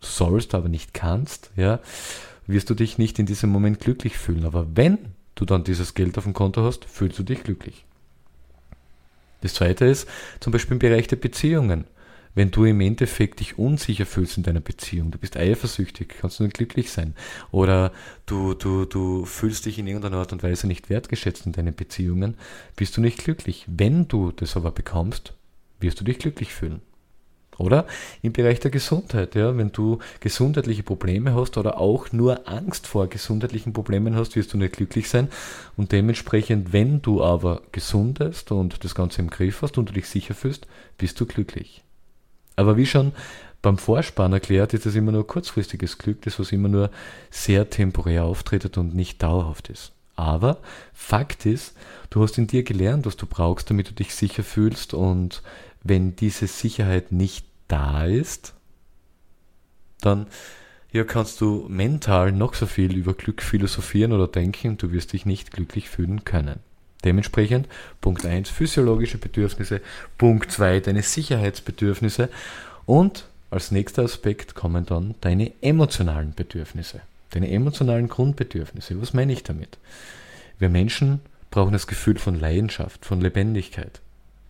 sollst, 0.00 0.54
aber 0.54 0.68
nicht 0.68 0.94
kannst, 0.94 1.50
ja, 1.54 1.80
wirst 2.46 2.70
du 2.70 2.74
dich 2.74 2.98
nicht 2.98 3.18
in 3.18 3.26
diesem 3.26 3.50
Moment 3.50 3.78
glücklich 3.78 4.18
fühlen. 4.18 4.44
Aber 4.44 4.66
wenn 4.74 4.98
du 5.34 5.44
dann 5.44 5.64
dieses 5.64 5.94
Geld 5.94 6.18
auf 6.18 6.24
dem 6.24 6.32
Konto 6.32 6.62
hast, 6.62 6.84
fühlst 6.84 7.18
du 7.18 7.22
dich 7.22 7.44
glücklich. 7.44 7.84
Das 9.42 9.54
zweite 9.54 9.84
ist 9.84 10.08
zum 10.40 10.52
Beispiel 10.52 10.74
im 10.74 10.78
Bereich 10.78 11.06
der 11.08 11.16
Beziehungen 11.16 11.84
wenn 12.34 12.50
du 12.50 12.64
im 12.64 12.80
Endeffekt 12.80 13.40
dich 13.40 13.58
unsicher 13.58 14.06
fühlst 14.06 14.36
in 14.36 14.42
deiner 14.42 14.60
Beziehung, 14.60 15.10
du 15.10 15.18
bist 15.18 15.36
eifersüchtig, 15.36 16.14
kannst 16.20 16.38
du 16.38 16.44
nicht 16.44 16.56
glücklich 16.56 16.90
sein. 16.90 17.14
Oder 17.50 17.92
du, 18.26 18.54
du, 18.54 18.84
du 18.84 19.24
fühlst 19.24 19.66
dich 19.66 19.78
in 19.78 19.86
irgendeiner 19.86 20.18
Art 20.18 20.32
und 20.32 20.42
Weise 20.42 20.66
nicht 20.66 20.90
wertgeschätzt 20.90 21.46
in 21.46 21.52
deinen 21.52 21.74
Beziehungen, 21.74 22.36
bist 22.76 22.96
du 22.96 23.00
nicht 23.00 23.18
glücklich. 23.18 23.66
Wenn 23.68 24.08
du 24.08 24.32
das 24.32 24.56
aber 24.56 24.70
bekommst, 24.70 25.34
wirst 25.80 26.00
du 26.00 26.04
dich 26.04 26.18
glücklich 26.18 26.52
fühlen. 26.54 26.80
Oder 27.58 27.86
im 28.22 28.32
Bereich 28.32 28.60
der 28.60 28.70
Gesundheit, 28.70 29.34
ja, 29.34 29.56
wenn 29.56 29.72
du 29.72 29.98
gesundheitliche 30.20 30.82
Probleme 30.82 31.34
hast 31.34 31.58
oder 31.58 31.78
auch 31.78 32.10
nur 32.10 32.48
Angst 32.48 32.86
vor 32.86 33.08
gesundheitlichen 33.08 33.74
Problemen 33.74 34.16
hast, 34.16 34.36
wirst 34.36 34.54
du 34.54 34.58
nicht 34.58 34.76
glücklich 34.76 35.08
sein. 35.08 35.28
Und 35.76 35.92
dementsprechend, 35.92 36.72
wenn 36.72 37.02
du 37.02 37.22
aber 37.22 37.60
gesundest 37.70 38.52
und 38.52 38.82
das 38.84 38.94
Ganze 38.94 39.20
im 39.20 39.28
Griff 39.28 39.60
hast 39.60 39.76
und 39.76 39.90
du 39.90 39.92
dich 39.92 40.08
sicher 40.08 40.34
fühlst, 40.34 40.66
bist 40.96 41.20
du 41.20 41.26
glücklich. 41.26 41.82
Aber 42.56 42.76
wie 42.76 42.86
schon 42.86 43.12
beim 43.62 43.78
Vorspann 43.78 44.32
erklärt, 44.32 44.74
ist 44.74 44.86
das 44.86 44.94
immer 44.94 45.12
nur 45.12 45.26
kurzfristiges 45.26 45.98
Glück, 45.98 46.22
das 46.22 46.38
was 46.38 46.52
immer 46.52 46.68
nur 46.68 46.90
sehr 47.30 47.70
temporär 47.70 48.24
auftritt 48.24 48.76
und 48.76 48.94
nicht 48.94 49.22
dauerhaft 49.22 49.68
ist. 49.68 49.92
Aber 50.16 50.58
Fakt 50.92 51.46
ist, 51.46 51.74
du 52.10 52.22
hast 52.22 52.38
in 52.38 52.46
dir 52.46 52.64
gelernt, 52.64 53.06
was 53.06 53.16
du 53.16 53.26
brauchst, 53.26 53.70
damit 53.70 53.88
du 53.88 53.94
dich 53.94 54.14
sicher 54.14 54.42
fühlst 54.42 54.94
und 54.94 55.42
wenn 55.82 56.16
diese 56.16 56.46
Sicherheit 56.46 57.12
nicht 57.12 57.46
da 57.68 58.04
ist, 58.04 58.54
dann 60.00 60.26
ja, 60.92 61.04
kannst 61.04 61.40
du 61.40 61.66
mental 61.68 62.32
noch 62.32 62.54
so 62.54 62.66
viel 62.66 62.96
über 62.96 63.14
Glück 63.14 63.42
philosophieren 63.42 64.12
oder 64.12 64.28
denken, 64.28 64.76
du 64.76 64.92
wirst 64.92 65.14
dich 65.14 65.24
nicht 65.24 65.50
glücklich 65.50 65.88
fühlen 65.88 66.24
können. 66.24 66.60
Dementsprechend 67.04 67.68
Punkt 68.00 68.24
1 68.24 68.48
physiologische 68.48 69.18
Bedürfnisse, 69.18 69.80
Punkt 70.18 70.50
2 70.50 70.80
deine 70.80 71.02
Sicherheitsbedürfnisse 71.02 72.28
und 72.86 73.26
als 73.50 73.70
nächster 73.70 74.04
Aspekt 74.04 74.54
kommen 74.54 74.86
dann 74.86 75.14
deine 75.20 75.52
emotionalen 75.60 76.32
Bedürfnisse, 76.34 77.00
deine 77.30 77.50
emotionalen 77.50 78.08
Grundbedürfnisse. 78.08 79.00
Was 79.00 79.12
meine 79.12 79.32
ich 79.32 79.42
damit? 79.42 79.78
Wir 80.58 80.68
Menschen 80.68 81.20
brauchen 81.50 81.72
das 81.72 81.86
Gefühl 81.86 82.18
von 82.18 82.38
Leidenschaft, 82.38 83.04
von 83.04 83.20
Lebendigkeit. 83.20 84.00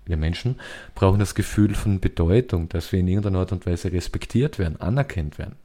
Wir 0.05 0.17
Menschen 0.17 0.57
brauchen 0.95 1.19
das 1.19 1.35
Gefühl 1.35 1.75
von 1.75 2.01
Bedeutung, 2.01 2.69
dass 2.69 2.93
wir 2.93 3.01
in 3.01 3.09
irgendeiner 3.09 3.41
Art 3.41 3.53
und 3.53 3.67
Weise 3.67 3.93
respektiert 3.93 4.59
werden, 4.59 4.81
anerkannt 4.81 5.39
werden. 5.39 5.57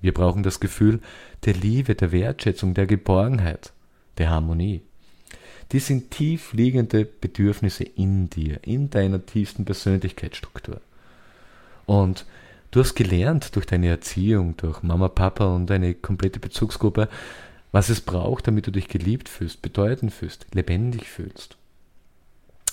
Wir 0.00 0.14
brauchen 0.14 0.42
das 0.42 0.60
Gefühl 0.60 1.00
der 1.44 1.54
Liebe, 1.54 1.94
der 1.94 2.12
Wertschätzung, 2.12 2.74
der 2.74 2.86
Geborgenheit, 2.86 3.72
der 4.18 4.30
Harmonie. 4.30 4.82
Die 5.72 5.80
sind 5.80 6.10
tief 6.10 6.52
liegende 6.52 7.04
Bedürfnisse 7.04 7.84
in 7.84 8.30
dir, 8.30 8.58
in 8.62 8.88
deiner 8.88 9.24
tiefsten 9.24 9.64
Persönlichkeitsstruktur. 9.64 10.80
Und 11.84 12.24
du 12.70 12.80
hast 12.80 12.94
gelernt 12.94 13.54
durch 13.54 13.66
deine 13.66 13.88
Erziehung, 13.88 14.56
durch 14.56 14.82
Mama, 14.82 15.08
Papa 15.08 15.54
und 15.54 15.66
deine 15.66 15.94
komplette 15.94 16.40
Bezugsgruppe, 16.40 17.08
was 17.70 17.90
es 17.90 18.00
braucht, 18.00 18.46
damit 18.46 18.66
du 18.66 18.70
dich 18.70 18.88
geliebt 18.88 19.28
fühlst, 19.28 19.60
bedeutend 19.60 20.12
fühlst, 20.12 20.46
lebendig 20.54 21.08
fühlst. 21.08 21.56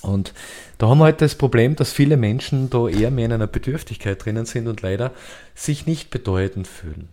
Und 0.02 0.32
da 0.78 0.88
haben 0.88 0.98
wir 0.98 1.04
halt 1.04 1.20
das 1.20 1.34
Problem, 1.34 1.76
dass 1.76 1.92
viele 1.92 2.16
Menschen 2.16 2.70
da 2.70 2.88
eher 2.88 3.10
mehr 3.10 3.26
in 3.26 3.32
einer 3.32 3.46
Bedürftigkeit 3.46 4.24
drinnen 4.24 4.46
sind 4.46 4.68
und 4.68 4.82
leider 4.82 5.12
sich 5.54 5.86
nicht 5.86 6.10
bedeutend 6.10 6.68
fühlen, 6.68 7.08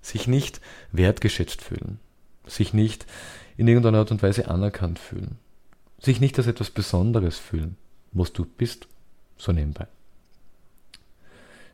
sich 0.00 0.26
nicht 0.26 0.60
wertgeschätzt 0.92 1.62
fühlen, 1.62 1.98
sich 2.46 2.72
nicht 2.72 3.06
in 3.60 3.68
irgendeiner 3.68 3.98
Art 3.98 4.10
und 4.10 4.22
Weise 4.22 4.48
anerkannt 4.48 4.98
fühlen, 4.98 5.36
sich 5.98 6.18
nicht 6.18 6.38
als 6.38 6.46
etwas 6.46 6.70
Besonderes 6.70 7.36
fühlen, 7.36 7.76
was 8.10 8.32
du 8.32 8.46
bist, 8.46 8.88
so 9.36 9.52
nebenbei. 9.52 9.86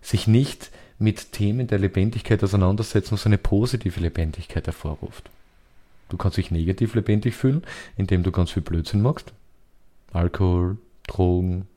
Sich 0.02 0.26
nicht 0.26 0.72
mit 0.98 1.30
Themen 1.30 1.68
der 1.68 1.78
Lebendigkeit 1.78 2.42
auseinandersetzen, 2.42 3.12
was 3.12 3.24
eine 3.24 3.38
positive 3.38 4.00
Lebendigkeit 4.00 4.66
hervorruft. 4.66 5.30
Du 6.08 6.16
kannst 6.16 6.38
dich 6.38 6.50
negativ 6.50 6.96
lebendig 6.96 7.36
fühlen, 7.36 7.62
indem 7.96 8.24
du 8.24 8.32
ganz 8.32 8.50
viel 8.50 8.64
Blödsinn 8.64 9.00
machst, 9.00 9.32
Alkohol, 10.12 10.78
Drogen, 11.06 11.68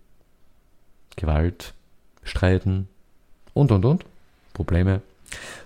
Gewalt, 1.18 1.76
Streiten 2.24 2.88
und, 3.54 3.72
und, 3.72 3.86
und. 3.86 4.06
Probleme. 4.54 5.04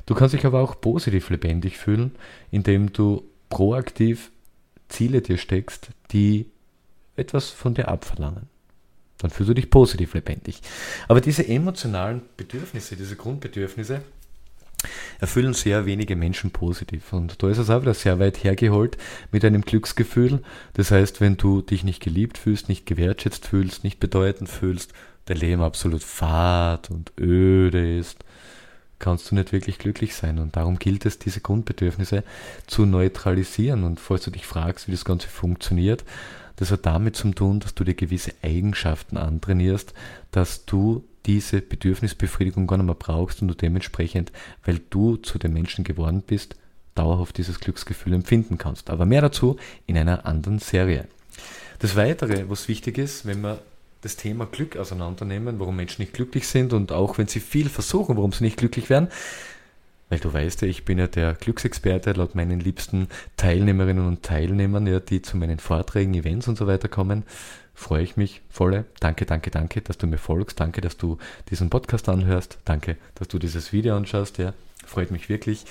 Du 0.05 0.15
kannst 0.15 0.33
dich 0.33 0.45
aber 0.45 0.59
auch 0.59 0.81
positiv 0.81 1.29
lebendig 1.29 1.77
fühlen, 1.77 2.12
indem 2.51 2.91
du 2.91 3.23
proaktiv 3.47 4.31
Ziele 4.90 5.22
dir 5.22 5.38
steckst, 5.38 5.90
die 6.12 6.48
etwas 7.16 7.50
von 7.50 7.74
dir 7.74 7.88
abverlangen. 7.88 8.48
Dann 9.20 9.32
fühlst 9.32 9.50
du 9.50 9.54
dich 9.54 9.70
positiv 9.70 10.13
lebendig. 10.13 10.62
Aber 11.08 11.22
diese 11.22 11.48
emotionalen 11.48 12.22
Bedürfnisse, 12.36 12.96
diese 12.96 13.16
Grundbedürfnisse, 13.16 14.02
erfüllen 15.20 15.54
sehr 15.54 15.86
wenige 15.86 16.16
Menschen 16.16 16.52
positiv. 16.52 17.13
Und 17.13 17.42
da 17.42 17.50
ist 17.50 17.58
es 17.58 17.70
auch 17.70 17.82
wieder 17.82 17.94
sehr 17.94 18.20
weit 18.20 18.44
hergeholt 18.44 18.98
mit 19.32 19.46
einem 19.46 19.62
Glücksgefühl. 19.62 20.42
Das 20.74 20.92
heißt, 20.92 21.22
wenn 21.22 21.38
du 21.38 21.62
dich 21.62 21.84
nicht 21.84 22.02
geliebt 22.02 22.38
fühlst, 22.38 22.68
nicht 22.68 22.86
gewertschätzt 22.86 23.48
fühlst, 23.48 23.84
nicht 23.84 24.00
bedeutend 24.00 24.50
fühlst, 24.50 24.94
dein 25.25 25.38
Leben 25.38 25.62
absolut 25.62 26.04
fad 26.04 26.92
und 26.92 27.13
öde 27.18 27.98
ist, 27.98 28.25
kannst 29.00 29.29
du 29.31 29.35
nicht 29.35 29.51
wirklich 29.51 29.77
glücklich 29.77 30.15
sein. 30.15 30.39
Und 30.39 30.55
darum 30.55 30.79
gilt 30.79 31.05
es, 31.05 31.19
diese 31.19 31.41
Grundbedürfnisse 31.41 32.23
zu 32.67 32.85
neutralisieren. 32.85 33.83
Und 33.83 34.00
falls 34.00 34.23
du 34.23 34.31
dich 34.31 34.45
fragst, 34.45 34.88
wie 34.88 34.91
das 34.91 35.05
Ganze 35.05 35.27
funktioniert, 35.27 36.03
das 36.55 36.71
hat 36.71 36.85
damit 36.85 37.15
zu 37.15 37.31
tun, 37.31 37.59
dass 37.59 37.73
du 37.73 37.83
dir 37.83 37.95
gewisse 37.95 38.33
Eigenschaften 38.41 39.17
antrainierst, 39.17 39.93
dass 40.31 40.65
du 40.65 41.03
diese 41.25 41.62
Bedürfnisbefriedigung 41.62 42.67
gar 42.67 42.77
nicht 42.77 42.85
mehr 42.85 42.95
brauchst 42.95 43.41
und 43.41 43.47
du 43.47 43.55
dementsprechend, 43.55 44.31
weil 44.65 44.79
du 44.89 45.17
zu 45.17 45.39
den 45.39 45.53
Menschen 45.53 45.83
geworden 45.83 46.23
bist, 46.25 46.55
dauerhaft 46.95 47.38
dieses 47.38 47.59
Glücksgefühl 47.59 48.13
empfinden 48.13 48.57
kannst. 48.57 48.89
Aber 48.89 49.05
mehr 49.05 49.21
dazu 49.21 49.57
in 49.88 49.97
einer 49.97 50.25
anderen 50.25 50.59
Serie. 50.59 51.07
Das 51.79 51.95
Weitere, 51.95 52.50
was 52.50 52.67
wichtig 52.67 52.97
ist, 52.97 53.25
wenn 53.25 53.41
wir 53.41 53.59
das 54.03 54.15
Thema 54.15 54.45
Glück 54.45 54.77
auseinandernehmen, 54.77 55.60
warum 55.60 55.75
Menschen 55.75 56.01
nicht 56.01 56.13
glücklich 56.13 56.48
sind 56.48 56.74
und 56.74 56.91
auch 56.91 57.17
wenn 57.17 57.27
sie 57.27 57.39
viel 57.39 57.69
versuchen, 57.69 58.17
warum 58.17 58.31
sie 58.31 58.43
nicht 58.43 58.57
glücklich 58.57 58.89
werden, 58.89 59.07
weil 60.10 60.19
du 60.19 60.31
weißt 60.31 60.62
ja, 60.62 60.67
ich 60.67 60.86
bin 60.86 61.00
ja 61.00 61.07
der 61.07 61.33
Glücksexperte 61.33 62.12
laut 62.12 62.36
meinen 62.36 62.60
liebsten 62.60 63.07
Teilnehmerinnen 63.38 64.07
und 64.07 64.24
Teilnehmern, 64.24 64.86
ja, 64.86 65.00
die 65.00 65.22
zu 65.22 65.38
meinen 65.38 65.60
Vorträgen, 65.60 66.13
Events 66.13 66.48
und 66.48 66.57
so 66.57 66.67
weiter 66.67 66.88
kommen 66.88 67.24
freue 67.74 68.03
ich 68.03 68.17
mich 68.17 68.41
volle. 68.50 68.86
Danke, 69.00 69.25
danke, 69.25 69.51
danke, 69.51 69.81
dass 69.81 69.98
du 69.98 70.07
mir 70.07 70.17
folgst. 70.17 70.60
Danke, 70.60 70.81
dass 70.81 70.98
du 70.98 71.17
diesen 71.50 71.69
Podcast 71.69 72.07
anhörst. 72.10 72.60
Danke, 72.65 72.98
dass 73.15 73.27
du 73.27 73.39
dieses 73.39 73.74
Video 73.74 73.95
anschaust. 73.95 74.38
Ja, 74.38 74.53
freut 74.86 75.12
mich 75.12 75.29
wirklich. 75.29 75.65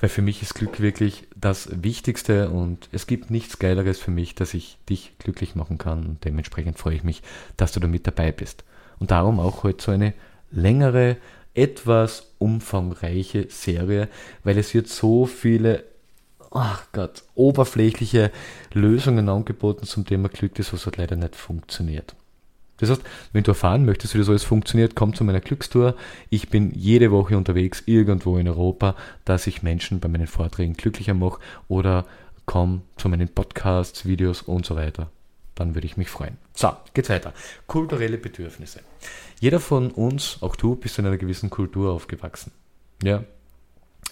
Weil 0.00 0.08
für 0.08 0.22
mich 0.22 0.42
ist 0.42 0.54
Glück 0.54 0.80
wirklich 0.80 1.28
das 1.36 1.68
Wichtigste 1.82 2.48
und 2.50 2.88
es 2.90 3.06
gibt 3.06 3.30
nichts 3.30 3.58
Geileres 3.58 3.98
für 3.98 4.10
mich, 4.10 4.34
dass 4.34 4.54
ich 4.54 4.78
dich 4.88 5.12
glücklich 5.18 5.54
machen 5.54 5.78
kann. 5.78 6.06
Und 6.06 6.24
dementsprechend 6.24 6.78
freue 6.78 6.96
ich 6.96 7.04
mich, 7.04 7.22
dass 7.56 7.72
du 7.72 7.80
da 7.80 7.86
mit 7.86 8.06
dabei 8.06 8.32
bist. 8.32 8.64
Und 8.98 9.10
darum 9.10 9.38
auch 9.38 9.62
heute 9.62 9.84
so 9.84 9.92
eine 9.92 10.14
längere, 10.50 11.16
etwas 11.52 12.32
umfangreiche 12.38 13.46
Serie, 13.50 14.08
weil 14.44 14.56
es 14.56 14.72
wird 14.72 14.88
so 14.88 15.26
viele 15.26 15.84
ach 16.50 16.86
Gott, 16.92 17.22
oberflächliche 17.34 18.30
Lösungen 18.72 19.28
angeboten 19.28 19.86
zum 19.86 20.04
Thema 20.04 20.28
Glück, 20.28 20.54
das 20.56 20.72
was 20.72 20.86
halt 20.86 20.96
leider 20.96 21.16
nicht 21.16 21.36
funktioniert. 21.36 22.14
Das 22.80 22.90
heißt, 22.90 23.02
wenn 23.32 23.42
du 23.42 23.50
erfahren 23.50 23.84
möchtest, 23.84 24.14
wie 24.14 24.18
das 24.18 24.28
alles 24.28 24.44
funktioniert, 24.44 24.94
komm 24.94 25.14
zu 25.14 25.24
meiner 25.24 25.40
Glückstour. 25.40 25.94
Ich 26.30 26.48
bin 26.48 26.72
jede 26.74 27.10
Woche 27.10 27.36
unterwegs, 27.36 27.82
irgendwo 27.86 28.38
in 28.38 28.48
Europa, 28.48 28.96
dass 29.24 29.46
ich 29.46 29.62
Menschen 29.62 30.00
bei 30.00 30.08
meinen 30.08 30.26
Vorträgen 30.26 30.74
glücklicher 30.74 31.14
mache 31.14 31.40
oder 31.68 32.06
komm 32.46 32.82
zu 32.96 33.08
meinen 33.08 33.28
Podcasts, 33.28 34.06
Videos 34.06 34.42
und 34.42 34.66
so 34.66 34.76
weiter. 34.76 35.10
Dann 35.54 35.74
würde 35.74 35.86
ich 35.86 35.96
mich 35.96 36.08
freuen. 36.08 36.38
So, 36.54 36.72
geht's 36.94 37.10
weiter. 37.10 37.34
Kulturelle 37.66 38.18
Bedürfnisse. 38.18 38.80
Jeder 39.40 39.60
von 39.60 39.90
uns, 39.90 40.38
auch 40.40 40.56
du, 40.56 40.74
bist 40.74 40.98
in 40.98 41.06
einer 41.06 41.18
gewissen 41.18 41.50
Kultur 41.50 41.92
aufgewachsen. 41.92 42.52
Ja, 43.02 43.24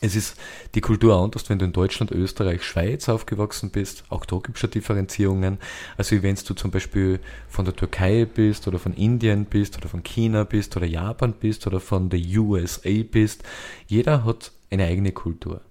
es 0.01 0.15
ist 0.15 0.37
die 0.75 0.81
Kultur 0.81 1.21
anders, 1.21 1.49
wenn 1.49 1.59
du 1.59 1.65
in 1.65 1.73
Deutschland, 1.73 2.13
Österreich, 2.13 2.63
Schweiz 2.63 3.09
aufgewachsen 3.09 3.71
bist. 3.71 4.05
Auch 4.09 4.25
da 4.25 4.37
gibt 4.37 4.57
es 4.57 4.61
schon 4.61 4.71
Differenzierungen. 4.71 5.59
Also 5.97 6.23
wenn 6.23 6.37
du 6.37 6.55
zum 6.55 6.71
Beispiel 6.71 7.21
von 7.49 7.65
der 7.65 7.75
Türkei 7.75 8.25
bist 8.25 8.69
oder 8.69 8.79
von 8.79 8.95
Indien 8.95 9.45
bist 9.45 9.77
oder 9.77 9.89
von 9.89 10.03
China 10.03 10.45
bist 10.45 10.77
oder 10.77 10.87
Japan 10.87 11.33
bist 11.33 11.67
oder 11.67 11.81
von 11.81 12.11
der 12.11 12.21
USA 12.21 12.91
bist. 13.11 13.43
Jeder 13.87 14.25
hat 14.25 14.53
eine 14.71 14.85
eigene 14.85 15.13
Kultur. 15.13 15.63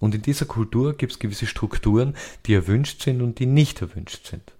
Und 0.00 0.14
in 0.14 0.22
dieser 0.22 0.46
Kultur 0.46 0.96
gibt 0.96 1.12
es 1.12 1.18
gewisse 1.18 1.46
Strukturen, 1.46 2.14
die 2.46 2.54
erwünscht 2.54 3.02
sind 3.02 3.20
und 3.20 3.38
die 3.38 3.46
nicht 3.46 3.82
erwünscht 3.82 4.26
sind. 4.28 4.52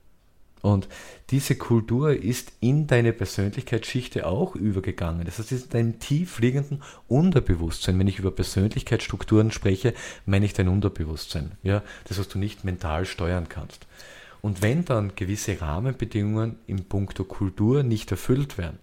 Und 0.63 0.89
diese 1.31 1.57
Kultur 1.57 2.13
ist 2.13 2.53
in 2.61 2.87
deine 2.87 3.13
Persönlichkeitsschichte 3.13 4.27
auch 4.27 4.57
übergegangen. 4.57 5.25
Das 5.25 5.39
heißt, 5.39 5.53
es 5.53 5.63
ist 5.63 5.75
dein 5.75 5.99
tief 5.99 6.41
liegenden 6.41 6.83
Unterbewusstsein. 7.07 7.99
Wenn 7.99 8.09
ich 8.09 8.19
über 8.19 8.31
Persönlichkeitsstrukturen 8.31 9.53
spreche, 9.53 9.95
meine 10.27 10.47
ich 10.47 10.55
dein 10.55 10.69
Unterbewusstsein. 10.69 11.53
Ja, 11.63 11.83
das, 12.05 12.19
was 12.19 12.29
du 12.29 12.39
nicht 12.39 12.65
mental 12.65 13.05
steuern 13.05 13.49
kannst. 13.49 13.87
Und 14.41 14.63
wenn 14.63 14.85
dann 14.85 15.15
gewisse 15.15 15.61
Rahmenbedingungen 15.61 16.57
im 16.67 16.85
Punkto 16.85 17.25
Kultur 17.25 17.83
nicht 17.83 18.11
erfüllt 18.11 18.59
werden, 18.59 18.79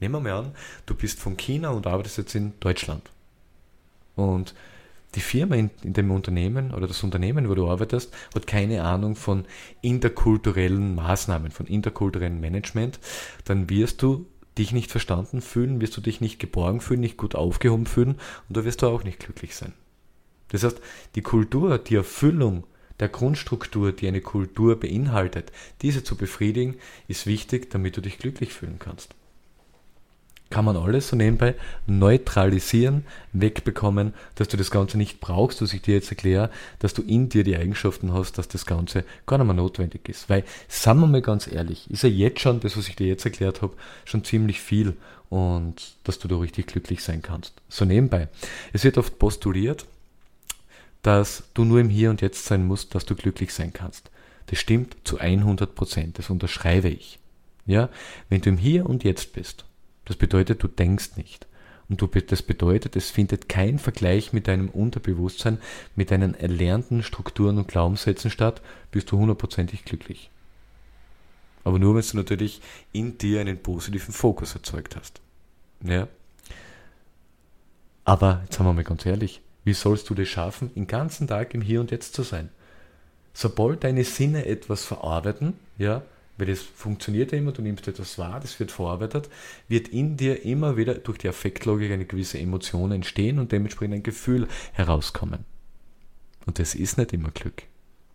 nehmen 0.00 0.14
wir 0.14 0.20
mal 0.20 0.44
an, 0.44 0.54
du 0.86 0.94
bist 0.94 1.18
von 1.18 1.36
China 1.36 1.70
und 1.70 1.86
arbeitest 1.86 2.18
jetzt 2.18 2.34
in 2.34 2.52
Deutschland. 2.60 3.02
Und 4.16 4.54
die 5.14 5.20
Firma 5.20 5.56
in, 5.56 5.70
in, 5.82 5.92
dem 5.92 6.10
Unternehmen 6.10 6.72
oder 6.72 6.86
das 6.86 7.02
Unternehmen, 7.02 7.48
wo 7.48 7.54
du 7.54 7.68
arbeitest, 7.68 8.14
hat 8.34 8.46
keine 8.46 8.84
Ahnung 8.84 9.16
von 9.16 9.44
interkulturellen 9.82 10.94
Maßnahmen, 10.94 11.50
von 11.50 11.66
interkulturellem 11.66 12.40
Management, 12.40 13.00
dann 13.44 13.68
wirst 13.70 14.02
du 14.02 14.26
dich 14.58 14.72
nicht 14.72 14.90
verstanden 14.90 15.40
fühlen, 15.40 15.80
wirst 15.80 15.96
du 15.96 16.00
dich 16.00 16.20
nicht 16.20 16.38
geborgen 16.38 16.80
fühlen, 16.80 17.00
nicht 17.00 17.16
gut 17.16 17.34
aufgehoben 17.34 17.86
fühlen 17.86 18.16
und 18.48 18.56
da 18.56 18.64
wirst 18.64 18.82
du 18.82 18.86
auch 18.86 19.04
nicht 19.04 19.20
glücklich 19.20 19.56
sein. 19.56 19.72
Das 20.48 20.64
heißt, 20.64 20.80
die 21.14 21.22
Kultur, 21.22 21.78
die 21.78 21.94
Erfüllung 21.94 22.64
der 22.98 23.08
Grundstruktur, 23.08 23.92
die 23.92 24.08
eine 24.08 24.20
Kultur 24.20 24.78
beinhaltet, 24.78 25.52
diese 25.80 26.04
zu 26.04 26.16
befriedigen, 26.16 26.76
ist 27.08 27.26
wichtig, 27.26 27.70
damit 27.70 27.96
du 27.96 28.00
dich 28.00 28.18
glücklich 28.18 28.52
fühlen 28.52 28.78
kannst 28.78 29.14
kann 30.50 30.64
man 30.64 30.76
alles 30.76 31.08
so 31.08 31.16
nebenbei 31.16 31.54
neutralisieren, 31.86 33.06
wegbekommen, 33.32 34.12
dass 34.34 34.48
du 34.48 34.56
das 34.56 34.72
Ganze 34.72 34.98
nicht 34.98 35.20
brauchst, 35.20 35.60
dass 35.60 35.72
ich 35.72 35.80
dir 35.80 35.94
jetzt 35.94 36.10
erkläre, 36.10 36.50
dass 36.80 36.92
du 36.92 37.02
in 37.02 37.28
dir 37.28 37.44
die 37.44 37.56
Eigenschaften 37.56 38.12
hast, 38.12 38.36
dass 38.36 38.48
das 38.48 38.66
Ganze 38.66 39.04
gar 39.26 39.38
nicht 39.38 39.46
mehr 39.46 39.54
notwendig 39.54 40.08
ist. 40.08 40.28
Weil, 40.28 40.44
sagen 40.68 41.00
wir 41.00 41.06
mal 41.06 41.22
ganz 41.22 41.46
ehrlich, 41.46 41.88
ist 41.90 42.02
ja 42.02 42.08
jetzt 42.08 42.40
schon, 42.40 42.60
das 42.60 42.76
was 42.76 42.88
ich 42.88 42.96
dir 42.96 43.06
jetzt 43.06 43.24
erklärt 43.24 43.62
habe, 43.62 43.74
schon 44.04 44.24
ziemlich 44.24 44.60
viel 44.60 44.96
und 45.28 45.94
dass 46.02 46.18
du 46.18 46.26
da 46.26 46.36
richtig 46.36 46.66
glücklich 46.66 47.02
sein 47.04 47.22
kannst. 47.22 47.54
So 47.68 47.84
nebenbei. 47.84 48.28
Es 48.72 48.82
wird 48.82 48.98
oft 48.98 49.18
postuliert, 49.20 49.86
dass 51.02 51.44
du 51.54 51.64
nur 51.64 51.78
im 51.78 51.88
Hier 51.88 52.10
und 52.10 52.20
Jetzt 52.20 52.44
sein 52.44 52.66
musst, 52.66 52.94
dass 52.96 53.06
du 53.06 53.14
glücklich 53.14 53.54
sein 53.54 53.72
kannst. 53.72 54.10
Das 54.46 54.58
stimmt 54.58 54.96
zu 55.04 55.18
100 55.18 55.76
Prozent, 55.76 56.18
das 56.18 56.28
unterschreibe 56.28 56.88
ich. 56.88 57.20
Ja, 57.66 57.88
wenn 58.28 58.40
du 58.40 58.48
im 58.50 58.58
Hier 58.58 58.86
und 58.86 59.04
Jetzt 59.04 59.32
bist 59.32 59.64
das 60.04 60.16
bedeutet, 60.16 60.62
du 60.62 60.68
denkst 60.68 61.16
nicht. 61.16 61.46
Und 61.88 62.00
du, 62.00 62.06
das 62.06 62.42
bedeutet, 62.42 62.94
es 62.94 63.10
findet 63.10 63.48
kein 63.48 63.78
Vergleich 63.80 64.32
mit 64.32 64.46
deinem 64.46 64.68
Unterbewusstsein, 64.68 65.58
mit 65.96 66.12
deinen 66.12 66.34
erlernten 66.34 67.02
Strukturen 67.02 67.58
und 67.58 67.66
Glaubenssätzen 67.66 68.30
statt, 68.30 68.62
bist 68.92 69.10
du 69.10 69.18
hundertprozentig 69.18 69.84
glücklich. 69.84 70.30
Aber 71.64 71.78
nur, 71.78 71.96
wenn 71.96 72.02
du 72.02 72.16
natürlich 72.16 72.60
in 72.92 73.18
dir 73.18 73.40
einen 73.40 73.58
positiven 73.58 74.14
Fokus 74.14 74.54
erzeugt 74.54 74.96
hast. 74.96 75.20
Ja? 75.84 76.06
Aber 78.04 78.40
jetzt 78.44 78.58
haben 78.58 78.66
wir 78.66 78.72
mal 78.72 78.84
ganz 78.84 79.04
ehrlich, 79.04 79.42
wie 79.64 79.74
sollst 79.74 80.08
du 80.10 80.14
das 80.14 80.28
schaffen, 80.28 80.72
den 80.74 80.86
ganzen 80.86 81.26
Tag 81.26 81.54
im 81.54 81.60
Hier 81.60 81.80
und 81.80 81.90
Jetzt 81.90 82.14
zu 82.14 82.22
sein? 82.22 82.50
Sobald 83.34 83.84
deine 83.84 84.04
Sinne 84.04 84.46
etwas 84.46 84.84
verarbeiten, 84.84 85.54
ja, 85.76 86.02
weil 86.40 86.46
das 86.46 86.60
funktioniert 86.60 87.32
ja 87.32 87.38
immer, 87.38 87.52
du 87.52 87.62
nimmst 87.62 87.86
etwas 87.86 88.18
wahr, 88.18 88.40
das 88.40 88.58
wird 88.58 88.70
verarbeitet, 88.72 89.28
wird 89.68 89.88
in 89.88 90.16
dir 90.16 90.44
immer 90.44 90.76
wieder 90.76 90.94
durch 90.94 91.18
die 91.18 91.28
Affektlogik 91.28 91.92
eine 91.92 92.06
gewisse 92.06 92.38
Emotion 92.38 92.92
entstehen 92.92 93.38
und 93.38 93.52
dementsprechend 93.52 93.94
ein 93.94 94.02
Gefühl 94.02 94.48
herauskommen. 94.72 95.44
Und 96.46 96.58
das 96.58 96.74
ist 96.74 96.96
nicht 96.96 97.12
immer 97.12 97.30
Glück. 97.30 97.64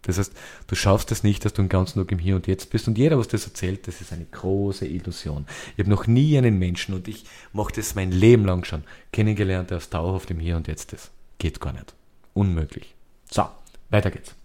Das 0.02 0.18
heißt, 0.18 0.34
du 0.68 0.76
schaffst 0.76 1.12
es 1.12 1.24
nicht, 1.24 1.46
dass 1.46 1.54
du 1.54 1.64
den 1.64 1.70
ganzen 1.70 2.00
Tag 2.00 2.12
im 2.12 2.20
Hier 2.20 2.36
und 2.36 2.48
Jetzt 2.48 2.70
bist 2.70 2.88
und 2.88 2.98
jeder, 2.98 3.18
was 3.18 3.28
das 3.28 3.46
erzählt, 3.46 3.88
das 3.88 4.02
ist 4.02 4.14
eine 4.14 4.26
große 4.26 4.88
Illusion. 4.88 5.46
Ich 5.76 5.80
habe 5.80 5.90
noch 5.90 6.06
nie 6.06 6.38
einen 6.38 6.60
Menschen 6.60 6.94
und 6.94 7.08
ich 7.08 7.26
mache 7.54 7.74
das 7.74 7.96
mein 7.96 8.12
Leben 8.12 8.46
lang 8.46 8.66
schon 8.66 8.84
kennengelernt, 9.12 9.72
der 9.72 9.78
aus 9.78 9.90
dauerhaft 9.90 10.30
im 10.32 10.40
Hier 10.40 10.58
und 10.58 10.68
Jetzt 10.68 10.94
ist. 10.94 11.12
Geht 11.38 11.60
gar 11.60 11.74
nicht. 11.74 11.94
Unmöglich. 12.34 12.94
So, 13.32 13.48
weiter 13.90 14.12
geht's. 14.12 14.36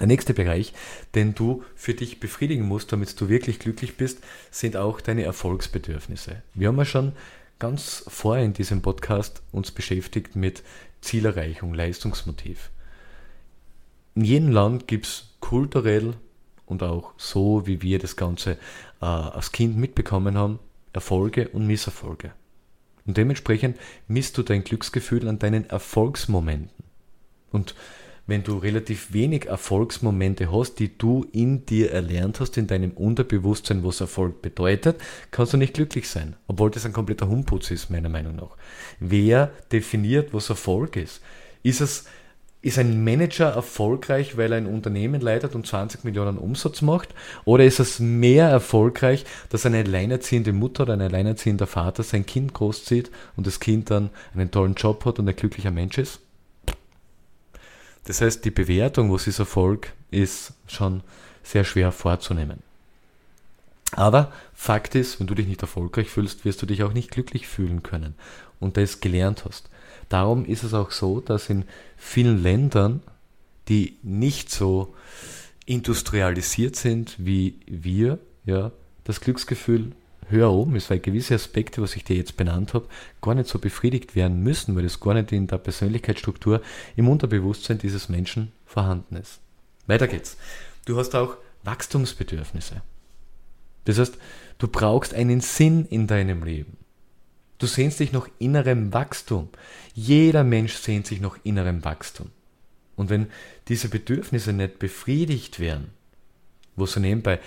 Der 0.00 0.08
nächste 0.08 0.34
Bereich, 0.34 0.72
den 1.14 1.34
du 1.34 1.62
für 1.76 1.94
dich 1.94 2.18
befriedigen 2.18 2.66
musst, 2.66 2.92
damit 2.92 3.20
du 3.20 3.28
wirklich 3.28 3.60
glücklich 3.60 3.96
bist, 3.96 4.18
sind 4.50 4.76
auch 4.76 5.00
deine 5.00 5.22
Erfolgsbedürfnisse. 5.22 6.42
Wir 6.54 6.68
haben 6.68 6.78
ja 6.78 6.84
schon 6.84 7.12
ganz 7.60 8.04
vorher 8.08 8.44
in 8.44 8.54
diesem 8.54 8.82
Podcast 8.82 9.42
uns 9.52 9.70
beschäftigt 9.70 10.34
mit 10.34 10.62
Zielerreichung, 11.00 11.74
Leistungsmotiv. 11.74 12.70
In 14.16 14.24
jedem 14.24 14.50
Land 14.50 14.88
gibt 14.88 15.06
es 15.06 15.34
kulturell 15.40 16.14
und 16.66 16.82
auch 16.82 17.12
so, 17.16 17.66
wie 17.66 17.82
wir 17.82 17.98
das 17.98 18.16
Ganze 18.16 18.52
äh, 19.00 19.04
als 19.04 19.52
Kind 19.52 19.76
mitbekommen 19.76 20.36
haben, 20.36 20.58
Erfolge 20.92 21.48
und 21.48 21.66
Misserfolge. 21.66 22.32
Und 23.06 23.16
dementsprechend 23.16 23.78
misst 24.08 24.38
du 24.38 24.42
dein 24.42 24.64
Glücksgefühl 24.64 25.28
an 25.28 25.38
deinen 25.38 25.68
Erfolgsmomenten. 25.68 26.84
Und 27.50 27.74
wenn 28.26 28.42
du 28.42 28.58
relativ 28.58 29.12
wenig 29.12 29.46
Erfolgsmomente 29.46 30.50
hast, 30.50 30.78
die 30.78 30.96
du 30.96 31.26
in 31.32 31.66
dir 31.66 31.92
erlernt 31.92 32.40
hast, 32.40 32.56
in 32.56 32.66
deinem 32.66 32.92
Unterbewusstsein, 32.92 33.84
was 33.84 34.00
Erfolg 34.00 34.40
bedeutet, 34.42 35.00
kannst 35.30 35.52
du 35.52 35.56
nicht 35.56 35.74
glücklich 35.74 36.08
sein. 36.08 36.36
Obwohl 36.46 36.70
das 36.70 36.86
ein 36.86 36.92
kompletter 36.92 37.28
Humputz 37.28 37.70
ist, 37.70 37.90
meiner 37.90 38.08
Meinung 38.08 38.36
nach. 38.36 38.56
Wer 38.98 39.50
definiert, 39.72 40.32
was 40.32 40.48
Erfolg 40.48 40.96
ist? 40.96 41.20
Ist 41.62 41.80
es 41.80 42.04
ist 42.64 42.78
ein 42.78 43.04
Manager 43.04 43.50
erfolgreich, 43.50 44.38
weil 44.38 44.50
er 44.50 44.56
ein 44.56 44.66
Unternehmen 44.66 45.20
leitet 45.20 45.54
und 45.54 45.66
20 45.66 46.02
Millionen 46.02 46.38
Umsatz 46.38 46.80
macht? 46.80 47.10
Oder 47.44 47.66
ist 47.66 47.78
es 47.78 48.00
mehr 48.00 48.48
erfolgreich, 48.48 49.26
dass 49.50 49.66
eine 49.66 49.80
alleinerziehende 49.80 50.54
Mutter 50.54 50.84
oder 50.84 50.94
ein 50.94 51.02
alleinerziehender 51.02 51.66
Vater 51.66 52.02
sein 52.02 52.24
Kind 52.24 52.54
großzieht 52.54 53.10
und 53.36 53.46
das 53.46 53.60
Kind 53.60 53.90
dann 53.90 54.08
einen 54.34 54.50
tollen 54.50 54.76
Job 54.76 55.04
hat 55.04 55.18
und 55.18 55.28
ein 55.28 55.36
glücklicher 55.36 55.70
Mensch 55.70 55.98
ist? 55.98 56.20
Das 58.04 58.20
heißt, 58.20 58.44
die 58.44 58.50
Bewertung, 58.50 59.12
was 59.12 59.26
ist 59.26 59.38
Erfolg, 59.38 59.92
ist 60.10 60.52
schon 60.66 61.02
sehr 61.42 61.64
schwer 61.64 61.92
vorzunehmen. 61.92 62.62
Aber 63.92 64.32
Fakt 64.54 64.94
ist, 64.94 65.20
wenn 65.20 65.26
du 65.26 65.34
dich 65.34 65.46
nicht 65.46 65.62
erfolgreich 65.62 66.08
fühlst, 66.08 66.44
wirst 66.44 66.60
du 66.62 66.66
dich 66.66 66.82
auch 66.82 66.92
nicht 66.92 67.10
glücklich 67.10 67.46
fühlen 67.46 67.82
können 67.82 68.14
und 68.60 68.76
das 68.76 69.00
gelernt 69.00 69.44
hast. 69.44 69.68
Darum 70.08 70.44
ist 70.44 70.64
es 70.64 70.74
auch 70.74 70.90
so, 70.90 71.20
dass 71.20 71.48
in 71.48 71.64
vielen 71.96 72.42
Ländern, 72.42 73.02
die 73.68 73.96
nicht 74.02 74.50
so 74.50 74.94
industrialisiert 75.66 76.76
sind 76.76 77.16
wie 77.18 77.58
wir, 77.66 78.18
ja, 78.44 78.72
das 79.04 79.20
Glücksgefühl 79.20 79.92
höher 80.28 80.50
oben 80.50 80.76
ist, 80.76 80.90
weil 80.90 81.00
gewisse 81.00 81.34
Aspekte, 81.34 81.82
was 81.82 81.96
ich 81.96 82.04
dir 82.04 82.16
jetzt 82.16 82.36
benannt 82.36 82.74
habe, 82.74 82.88
gar 83.20 83.34
nicht 83.34 83.48
so 83.48 83.58
befriedigt 83.58 84.14
werden 84.14 84.42
müssen, 84.42 84.76
weil 84.76 84.82
das 84.82 85.00
gar 85.00 85.14
nicht 85.14 85.32
in 85.32 85.46
der 85.46 85.58
Persönlichkeitsstruktur 85.58 86.62
im 86.96 87.08
Unterbewusstsein 87.08 87.78
dieses 87.78 88.08
Menschen 88.08 88.52
vorhanden 88.66 89.16
ist. 89.16 89.40
Weiter 89.86 90.08
geht's. 90.08 90.36
Du 90.86 90.96
hast 90.98 91.14
auch 91.14 91.36
Wachstumsbedürfnisse. 91.64 92.82
Das 93.84 93.98
heißt, 93.98 94.18
du 94.58 94.68
brauchst 94.68 95.14
einen 95.14 95.40
Sinn 95.40 95.86
in 95.86 96.06
deinem 96.06 96.42
Leben. 96.42 96.76
Du 97.58 97.66
sehnst 97.66 98.00
dich 98.00 98.12
nach 98.12 98.28
innerem 98.38 98.92
Wachstum. 98.92 99.48
Jeder 99.94 100.44
Mensch 100.44 100.74
sehnt 100.74 101.06
sich 101.06 101.20
nach 101.20 101.38
innerem 101.44 101.84
Wachstum. 101.84 102.30
Und 102.96 103.10
wenn 103.10 103.28
diese 103.68 103.88
Bedürfnisse 103.88 104.52
nicht 104.52 104.78
befriedigt 104.78 105.60
werden, 105.60 105.90
wo 106.76 106.86
so 106.86 107.00
nebenbei 107.00 107.40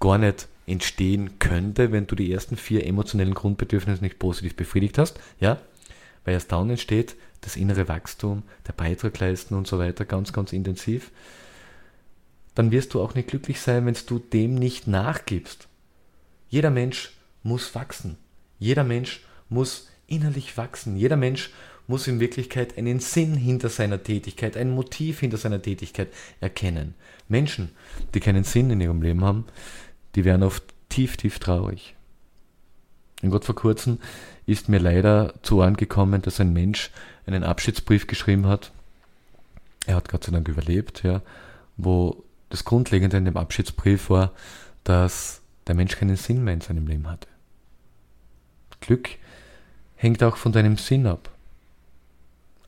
gar 0.00 0.18
nicht 0.18 0.48
entstehen 0.66 1.38
könnte, 1.38 1.92
wenn 1.92 2.06
du 2.06 2.14
die 2.14 2.32
ersten 2.32 2.56
vier 2.56 2.86
emotionellen 2.86 3.34
Grundbedürfnisse 3.34 4.02
nicht 4.02 4.18
positiv 4.18 4.56
befriedigt 4.56 4.98
hast, 4.98 5.18
ja, 5.40 5.58
weil 6.24 6.34
erst 6.34 6.52
dann 6.52 6.70
entsteht 6.70 7.16
das 7.42 7.56
innere 7.56 7.88
Wachstum, 7.88 8.42
der 8.66 8.72
Beitrag 8.72 9.18
leisten 9.18 9.54
und 9.54 9.66
so 9.66 9.78
weiter 9.78 10.04
ganz, 10.04 10.32
ganz 10.32 10.52
intensiv, 10.52 11.10
dann 12.54 12.70
wirst 12.70 12.94
du 12.94 13.02
auch 13.02 13.14
nicht 13.14 13.28
glücklich 13.28 13.60
sein, 13.60 13.84
wenn 13.84 13.96
du 14.06 14.18
dem 14.18 14.54
nicht 14.54 14.86
nachgibst. 14.86 15.68
Jeder 16.48 16.70
Mensch 16.70 17.12
muss 17.42 17.74
wachsen. 17.74 18.16
Jeder 18.58 18.84
Mensch 18.84 19.24
muss 19.48 19.88
innerlich 20.06 20.56
wachsen. 20.56 20.96
Jeder 20.96 21.16
Mensch 21.16 21.50
muss 21.86 22.06
in 22.06 22.20
Wirklichkeit 22.20 22.78
einen 22.78 23.00
Sinn 23.00 23.34
hinter 23.34 23.68
seiner 23.68 24.02
Tätigkeit, 24.02 24.56
ein 24.56 24.70
Motiv 24.70 25.20
hinter 25.20 25.36
seiner 25.36 25.60
Tätigkeit 25.60 26.08
erkennen. 26.40 26.94
Menschen, 27.28 27.70
die 28.14 28.20
keinen 28.20 28.44
Sinn 28.44 28.70
in 28.70 28.80
ihrem 28.80 29.02
Leben 29.02 29.24
haben, 29.24 29.44
die 30.14 30.24
wären 30.24 30.42
oft 30.42 30.62
tief, 30.88 31.16
tief 31.16 31.38
traurig. 31.38 31.94
Und 33.22 33.30
Gott 33.30 33.44
vor 33.44 33.54
kurzem 33.54 33.98
ist 34.46 34.68
mir 34.68 34.78
leider 34.78 35.34
zu 35.42 35.58
Ohren 35.58 35.76
gekommen, 35.76 36.22
dass 36.22 36.40
ein 36.40 36.52
Mensch 36.52 36.90
einen 37.26 37.44
Abschiedsbrief 37.44 38.06
geschrieben 38.06 38.46
hat. 38.46 38.72
Er 39.86 39.96
hat 39.96 40.08
Gott 40.08 40.24
sei 40.24 40.32
Dank 40.32 40.48
überlebt, 40.48 41.02
ja, 41.02 41.22
wo 41.76 42.22
das 42.50 42.64
Grundlegende 42.64 43.16
in 43.16 43.24
dem 43.24 43.36
Abschiedsbrief 43.36 44.10
war, 44.10 44.32
dass 44.84 45.40
der 45.66 45.74
Mensch 45.74 45.96
keinen 45.96 46.16
Sinn 46.16 46.44
mehr 46.44 46.54
in 46.54 46.60
seinem 46.60 46.86
Leben 46.86 47.10
hatte. 47.10 47.28
Glück 48.80 49.08
hängt 49.96 50.22
auch 50.22 50.36
von 50.36 50.52
deinem 50.52 50.76
Sinn 50.76 51.06
ab. 51.06 51.30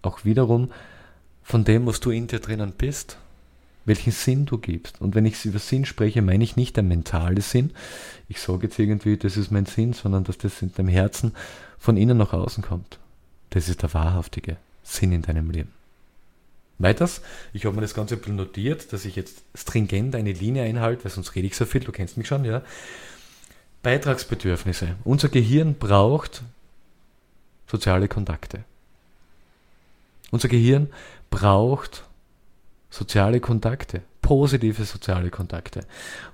Auch 0.00 0.24
wiederum 0.24 0.72
von 1.42 1.64
dem, 1.64 1.86
was 1.86 2.00
du 2.00 2.10
in 2.10 2.26
dir 2.26 2.40
drinnen 2.40 2.72
bist 2.72 3.18
welchen 3.86 4.12
Sinn 4.12 4.46
du 4.46 4.58
gibst. 4.58 5.00
Und 5.00 5.14
wenn 5.14 5.24
ich 5.24 5.44
über 5.44 5.58
Sinn 5.58 5.84
spreche, 5.86 6.20
meine 6.20 6.44
ich 6.44 6.56
nicht 6.56 6.76
der 6.76 6.82
mentale 6.82 7.40
Sinn. 7.40 7.72
Ich 8.28 8.40
sage 8.40 8.66
jetzt 8.66 8.78
irgendwie, 8.78 9.16
das 9.16 9.36
ist 9.36 9.50
mein 9.50 9.66
Sinn, 9.66 9.92
sondern 9.92 10.24
dass 10.24 10.36
das 10.36 10.60
in 10.60 10.72
deinem 10.74 10.88
Herzen 10.88 11.32
von 11.78 11.96
innen 11.96 12.18
nach 12.18 12.32
außen 12.32 12.62
kommt. 12.62 12.98
Das 13.50 13.68
ist 13.68 13.82
der 13.82 13.94
wahrhaftige 13.94 14.56
Sinn 14.82 15.12
in 15.12 15.22
deinem 15.22 15.50
Leben. 15.50 15.70
Weiters, 16.78 17.22
ich 17.54 17.64
habe 17.64 17.76
mir 17.76 17.82
das 17.82 17.94
Ganze 17.94 18.16
notiert, 18.16 18.92
dass 18.92 19.06
ich 19.06 19.16
jetzt 19.16 19.42
stringent 19.54 20.14
eine 20.14 20.32
Linie 20.32 20.64
einhalte, 20.64 21.04
weil 21.04 21.12
sonst 21.12 21.34
rede 21.34 21.46
ich 21.46 21.56
so 21.56 21.64
viel, 21.64 21.80
du 21.80 21.92
kennst 21.92 22.18
mich 22.18 22.26
schon, 22.26 22.44
ja. 22.44 22.62
Beitragsbedürfnisse. 23.82 24.96
Unser 25.04 25.28
Gehirn 25.28 25.74
braucht 25.74 26.42
soziale 27.70 28.08
Kontakte. 28.08 28.64
Unser 30.30 30.48
Gehirn 30.48 30.88
braucht 31.30 32.04
soziale 32.96 33.40
Kontakte, 33.40 34.02
positive 34.22 34.84
soziale 34.84 35.30
Kontakte. 35.30 35.84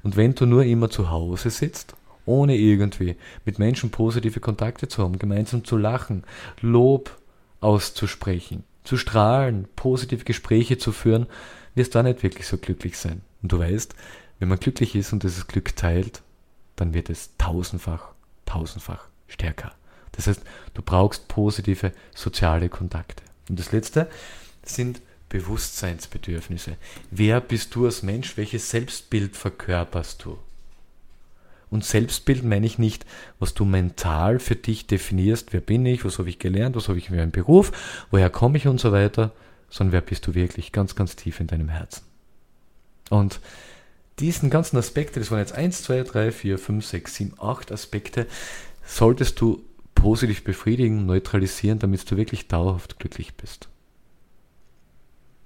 Und 0.02 0.16
wenn 0.16 0.34
du 0.34 0.46
nur 0.46 0.64
immer 0.64 0.90
zu 0.90 1.10
Hause 1.10 1.50
sitzt, 1.50 1.94
ohne 2.24 2.56
irgendwie 2.56 3.16
mit 3.44 3.58
Menschen 3.58 3.90
positive 3.90 4.38
Kontakte 4.38 4.86
zu 4.86 5.02
haben, 5.02 5.18
gemeinsam 5.18 5.64
zu 5.64 5.76
lachen, 5.76 6.24
Lob 6.60 7.18
auszusprechen, 7.60 8.64
zu 8.84 8.96
strahlen, 8.96 9.68
positive 9.74 10.24
Gespräche 10.24 10.78
zu 10.78 10.92
führen, 10.92 11.26
wirst 11.74 11.94
du 11.94 11.98
da 11.98 12.02
nicht 12.04 12.22
wirklich 12.22 12.46
so 12.46 12.58
glücklich 12.58 12.96
sein. 12.96 13.22
Und 13.42 13.50
du 13.50 13.58
weißt, 13.58 13.94
wenn 14.38 14.48
man 14.48 14.58
glücklich 14.58 14.94
ist 14.94 15.12
und 15.12 15.24
dieses 15.24 15.46
Glück 15.46 15.74
teilt, 15.74 16.22
dann 16.76 16.94
wird 16.94 17.10
es 17.10 17.36
tausendfach, 17.38 18.12
tausendfach 18.46 19.08
stärker. 19.26 19.72
Das 20.12 20.26
heißt, 20.26 20.42
du 20.74 20.82
brauchst 20.82 21.28
positive 21.28 21.92
soziale 22.14 22.68
Kontakte. 22.68 23.24
Und 23.48 23.58
das 23.58 23.72
letzte 23.72 24.08
sind 24.62 25.00
Bewusstseinsbedürfnisse. 25.32 26.76
Wer 27.10 27.40
bist 27.40 27.74
du 27.74 27.86
als 27.86 28.02
Mensch? 28.02 28.36
Welches 28.36 28.68
Selbstbild 28.68 29.34
verkörperst 29.34 30.26
du? 30.26 30.38
Und 31.70 31.86
Selbstbild 31.86 32.44
meine 32.44 32.66
ich 32.66 32.78
nicht, 32.78 33.06
was 33.38 33.54
du 33.54 33.64
mental 33.64 34.38
für 34.38 34.56
dich 34.56 34.86
definierst, 34.86 35.54
wer 35.54 35.62
bin 35.62 35.86
ich, 35.86 36.04
was 36.04 36.18
habe 36.18 36.28
ich 36.28 36.38
gelernt, 36.38 36.76
was 36.76 36.88
habe 36.88 36.98
ich 36.98 37.08
für 37.08 37.20
einen 37.20 37.30
Beruf, 37.30 37.72
woher 38.10 38.28
komme 38.28 38.58
ich 38.58 38.68
und 38.68 38.78
so 38.78 38.92
weiter, 38.92 39.32
sondern 39.70 39.92
wer 39.92 40.00
bist 40.02 40.26
du 40.26 40.34
wirklich 40.34 40.70
ganz, 40.70 40.94
ganz 40.94 41.16
tief 41.16 41.40
in 41.40 41.46
deinem 41.46 41.70
Herzen. 41.70 42.02
Und 43.08 43.40
diesen 44.18 44.50
ganzen 44.50 44.76
Aspekte, 44.76 45.18
das 45.18 45.30
waren 45.30 45.38
jetzt 45.38 45.54
1, 45.54 45.82
2, 45.84 46.02
3, 46.02 46.30
4, 46.30 46.58
5, 46.58 46.84
6, 46.84 47.14
7, 47.14 47.34
8 47.40 47.72
Aspekte, 47.72 48.26
solltest 48.84 49.40
du 49.40 49.64
positiv 49.94 50.44
befriedigen, 50.44 51.06
neutralisieren, 51.06 51.78
damit 51.78 52.10
du 52.10 52.18
wirklich 52.18 52.48
dauerhaft 52.48 52.98
glücklich 52.98 53.34
bist. 53.34 53.70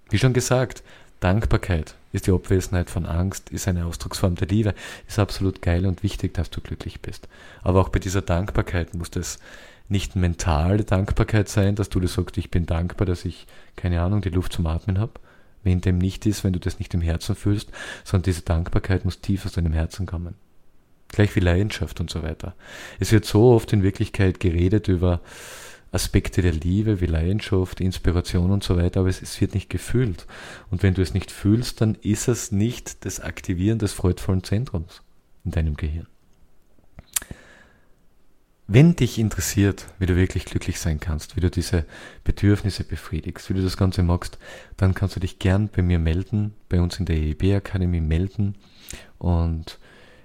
Wie 0.08 0.18
schon 0.18 0.32
gesagt, 0.32 0.82
Dankbarkeit 1.20 1.94
ist 2.12 2.26
die 2.26 2.32
Abwesenheit 2.32 2.90
von 2.90 3.06
Angst, 3.06 3.50
ist 3.50 3.66
eine 3.66 3.86
Ausdrucksform 3.86 4.36
der 4.36 4.48
Liebe, 4.48 4.74
ist 5.08 5.18
absolut 5.18 5.62
geil 5.62 5.86
und 5.86 6.02
wichtig, 6.02 6.34
dass 6.34 6.50
du 6.50 6.60
glücklich 6.60 7.00
bist. 7.00 7.28
Aber 7.62 7.80
auch 7.80 7.88
bei 7.88 7.98
dieser 7.98 8.22
Dankbarkeit 8.22 8.94
muss 8.94 9.10
es 9.16 9.38
nicht 9.88 10.16
mentale 10.16 10.84
Dankbarkeit 10.84 11.48
sein, 11.48 11.74
dass 11.74 11.88
du 11.88 12.00
dir 12.00 12.08
sagst, 12.08 12.36
ich 12.38 12.50
bin 12.50 12.66
dankbar, 12.66 13.06
dass 13.06 13.24
ich, 13.24 13.46
keine 13.76 14.00
Ahnung, 14.02 14.20
die 14.20 14.30
Luft 14.30 14.52
zum 14.52 14.66
Atmen 14.66 14.98
habe. 14.98 15.12
Wenn 15.62 15.80
dem 15.80 15.98
nicht 15.98 16.26
ist, 16.26 16.44
wenn 16.44 16.52
du 16.52 16.60
das 16.60 16.78
nicht 16.78 16.94
im 16.94 17.00
Herzen 17.00 17.34
fühlst, 17.34 17.72
sondern 18.04 18.24
diese 18.24 18.42
Dankbarkeit 18.42 19.04
muss 19.04 19.20
tief 19.20 19.46
aus 19.46 19.52
deinem 19.52 19.72
Herzen 19.72 20.06
kommen. 20.06 20.34
Gleich 21.08 21.34
wie 21.34 21.40
Leidenschaft 21.40 22.00
und 22.00 22.10
so 22.10 22.22
weiter. 22.22 22.54
Es 23.00 23.10
wird 23.10 23.24
so 23.24 23.52
oft 23.52 23.72
in 23.72 23.82
Wirklichkeit 23.82 24.38
geredet 24.38 24.88
über 24.88 25.20
Aspekte 25.92 26.42
der 26.42 26.52
Liebe 26.52 27.00
wie 27.00 27.06
Leidenschaft, 27.06 27.80
Inspiration 27.80 28.50
und 28.50 28.64
so 28.64 28.76
weiter, 28.76 29.00
aber 29.00 29.08
es, 29.08 29.22
es, 29.22 29.40
wird 29.40 29.54
nicht 29.54 29.70
gefühlt. 29.70 30.26
Und 30.70 30.82
wenn 30.82 30.94
du 30.94 31.02
es 31.02 31.14
nicht 31.14 31.30
fühlst, 31.30 31.80
dann 31.80 31.94
ist 31.96 32.28
es 32.28 32.52
nicht 32.52 33.04
das 33.04 33.20
Aktivieren 33.20 33.78
des 33.78 33.92
freudvollen 33.92 34.44
Zentrums 34.44 35.02
in 35.44 35.52
deinem 35.52 35.76
Gehirn. 35.76 36.06
Wenn 38.68 38.96
dich 38.96 39.20
interessiert, 39.20 39.86
wie 40.00 40.06
du 40.06 40.16
wirklich 40.16 40.44
glücklich 40.44 40.80
sein 40.80 40.98
kannst, 40.98 41.36
wie 41.36 41.40
du 41.40 41.50
diese 41.50 41.84
Bedürfnisse 42.24 42.82
befriedigst, 42.82 43.48
wie 43.48 43.54
du 43.54 43.62
das 43.62 43.76
Ganze 43.76 44.02
magst, 44.02 44.38
dann 44.76 44.92
kannst 44.92 45.14
du 45.14 45.20
dich 45.20 45.38
gern 45.38 45.68
bei 45.68 45.82
mir 45.82 46.00
melden, 46.00 46.52
bei 46.68 46.80
uns 46.80 46.98
in 46.98 47.06
der 47.06 47.16
EEB 47.16 47.54
Akademie 47.54 48.00
melden 48.00 48.56
und 49.18 49.78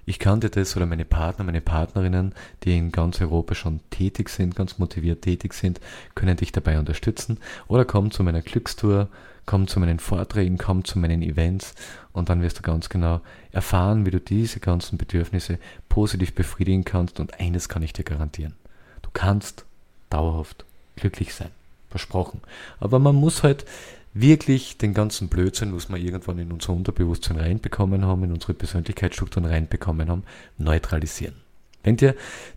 ich 0.06 0.20
kannte 0.20 0.50
das 0.50 0.76
oder 0.76 0.86
meine 0.86 1.06
Partner, 1.06 1.46
meine 1.46 1.62
Partnerinnen, 1.62 2.34
die 2.64 2.78
in 2.78 2.92
ganz 2.92 3.22
Europa 3.22 3.56
schon 3.56 3.80
tätig 3.90 4.30
sind, 4.30 4.56
ganz 4.56 4.78
motiviert 4.78 5.22
tätig 5.22 5.54
sind, 5.54 5.80
können 6.16 6.38
dich 6.38 6.52
dabei 6.52 6.80
unterstützen 6.80 7.38
oder 7.68 7.86
komm 7.86 8.12
zu 8.12 8.24
meiner 8.24 8.42
Glückstour, 8.42 9.10
komm 9.46 9.68
zu 9.68 9.80
meinen 9.80 10.00
Vorträgen, 10.00 10.58
komm 10.58 10.86
zu 10.86 11.00
meinen 11.00 11.22
Events 11.22 11.76
und 12.14 12.30
dann 12.30 12.42
wirst 12.42 12.60
du 12.60 12.62
ganz 12.62 12.90
genau 12.90 13.22
erfahren, 13.52 14.06
wie 14.06 14.12
du 14.12 14.20
diese 14.20 14.60
ganzen 14.60 14.98
Bedürfnisse 14.98 15.60
positiv 15.90 16.34
befriedigen 16.34 16.86
kannst 16.86 17.20
und 17.20 17.40
eines 17.40 17.70
kann 17.70 17.84
ich 17.84 17.94
dir 17.94 18.04
garantieren. 18.04 18.56
Du 19.02 19.10
kannst 19.14 19.66
dauerhaft 20.10 20.66
glücklich 20.96 21.34
sein. 21.34 21.50
Versprochen. 21.92 22.40
Aber 22.80 23.00
man 23.00 23.16
muss 23.16 23.44
halt 23.44 23.66
wirklich 24.14 24.78
den 24.78 24.94
ganzen 24.94 25.30
Blödsinn, 25.30 25.76
was 25.76 25.90
wir 25.90 25.98
irgendwann 25.98 26.40
in 26.40 26.52
unser 26.52 26.74
Unterbewusstsein 26.74 27.38
reinbekommen 27.38 28.06
haben, 28.06 28.24
in 28.24 28.32
unsere 28.32 28.54
Persönlichkeitsstrukturen 28.54 29.50
reinbekommen 29.50 30.10
haben, 30.10 30.24
neutralisieren. 30.58 31.36
Wenn 31.84 31.98
dir 31.98 32.16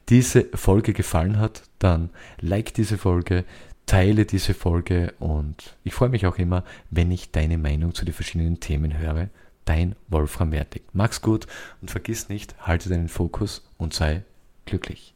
diese 0.08 0.44
Folge 0.54 0.92
gefallen 0.92 1.38
hat, 1.38 1.62
dann 1.78 2.10
like 2.40 2.74
diese 2.74 2.98
Folge, 2.98 3.44
teile 3.86 4.26
diese 4.26 4.54
Folge 4.54 5.14
und 5.18 5.76
ich 5.84 5.94
freue 5.94 6.08
mich 6.08 6.26
auch 6.26 6.38
immer, 6.38 6.64
wenn 6.90 7.10
ich 7.10 7.30
deine 7.30 7.58
Meinung 7.58 7.94
zu 7.94 8.04
den 8.04 8.14
verschiedenen 8.14 8.60
Themen 8.60 8.98
höre. 8.98 9.28
Dein 9.64 9.96
Wolfram 10.08 10.52
Wertig. 10.52 10.82
Mach's 10.92 11.22
gut 11.22 11.46
und 11.80 11.90
vergiss 11.90 12.28
nicht, 12.28 12.54
halte 12.60 12.90
deinen 12.90 13.08
Fokus 13.08 13.66
und 13.78 13.94
sei 13.94 14.24
glücklich. 14.66 15.13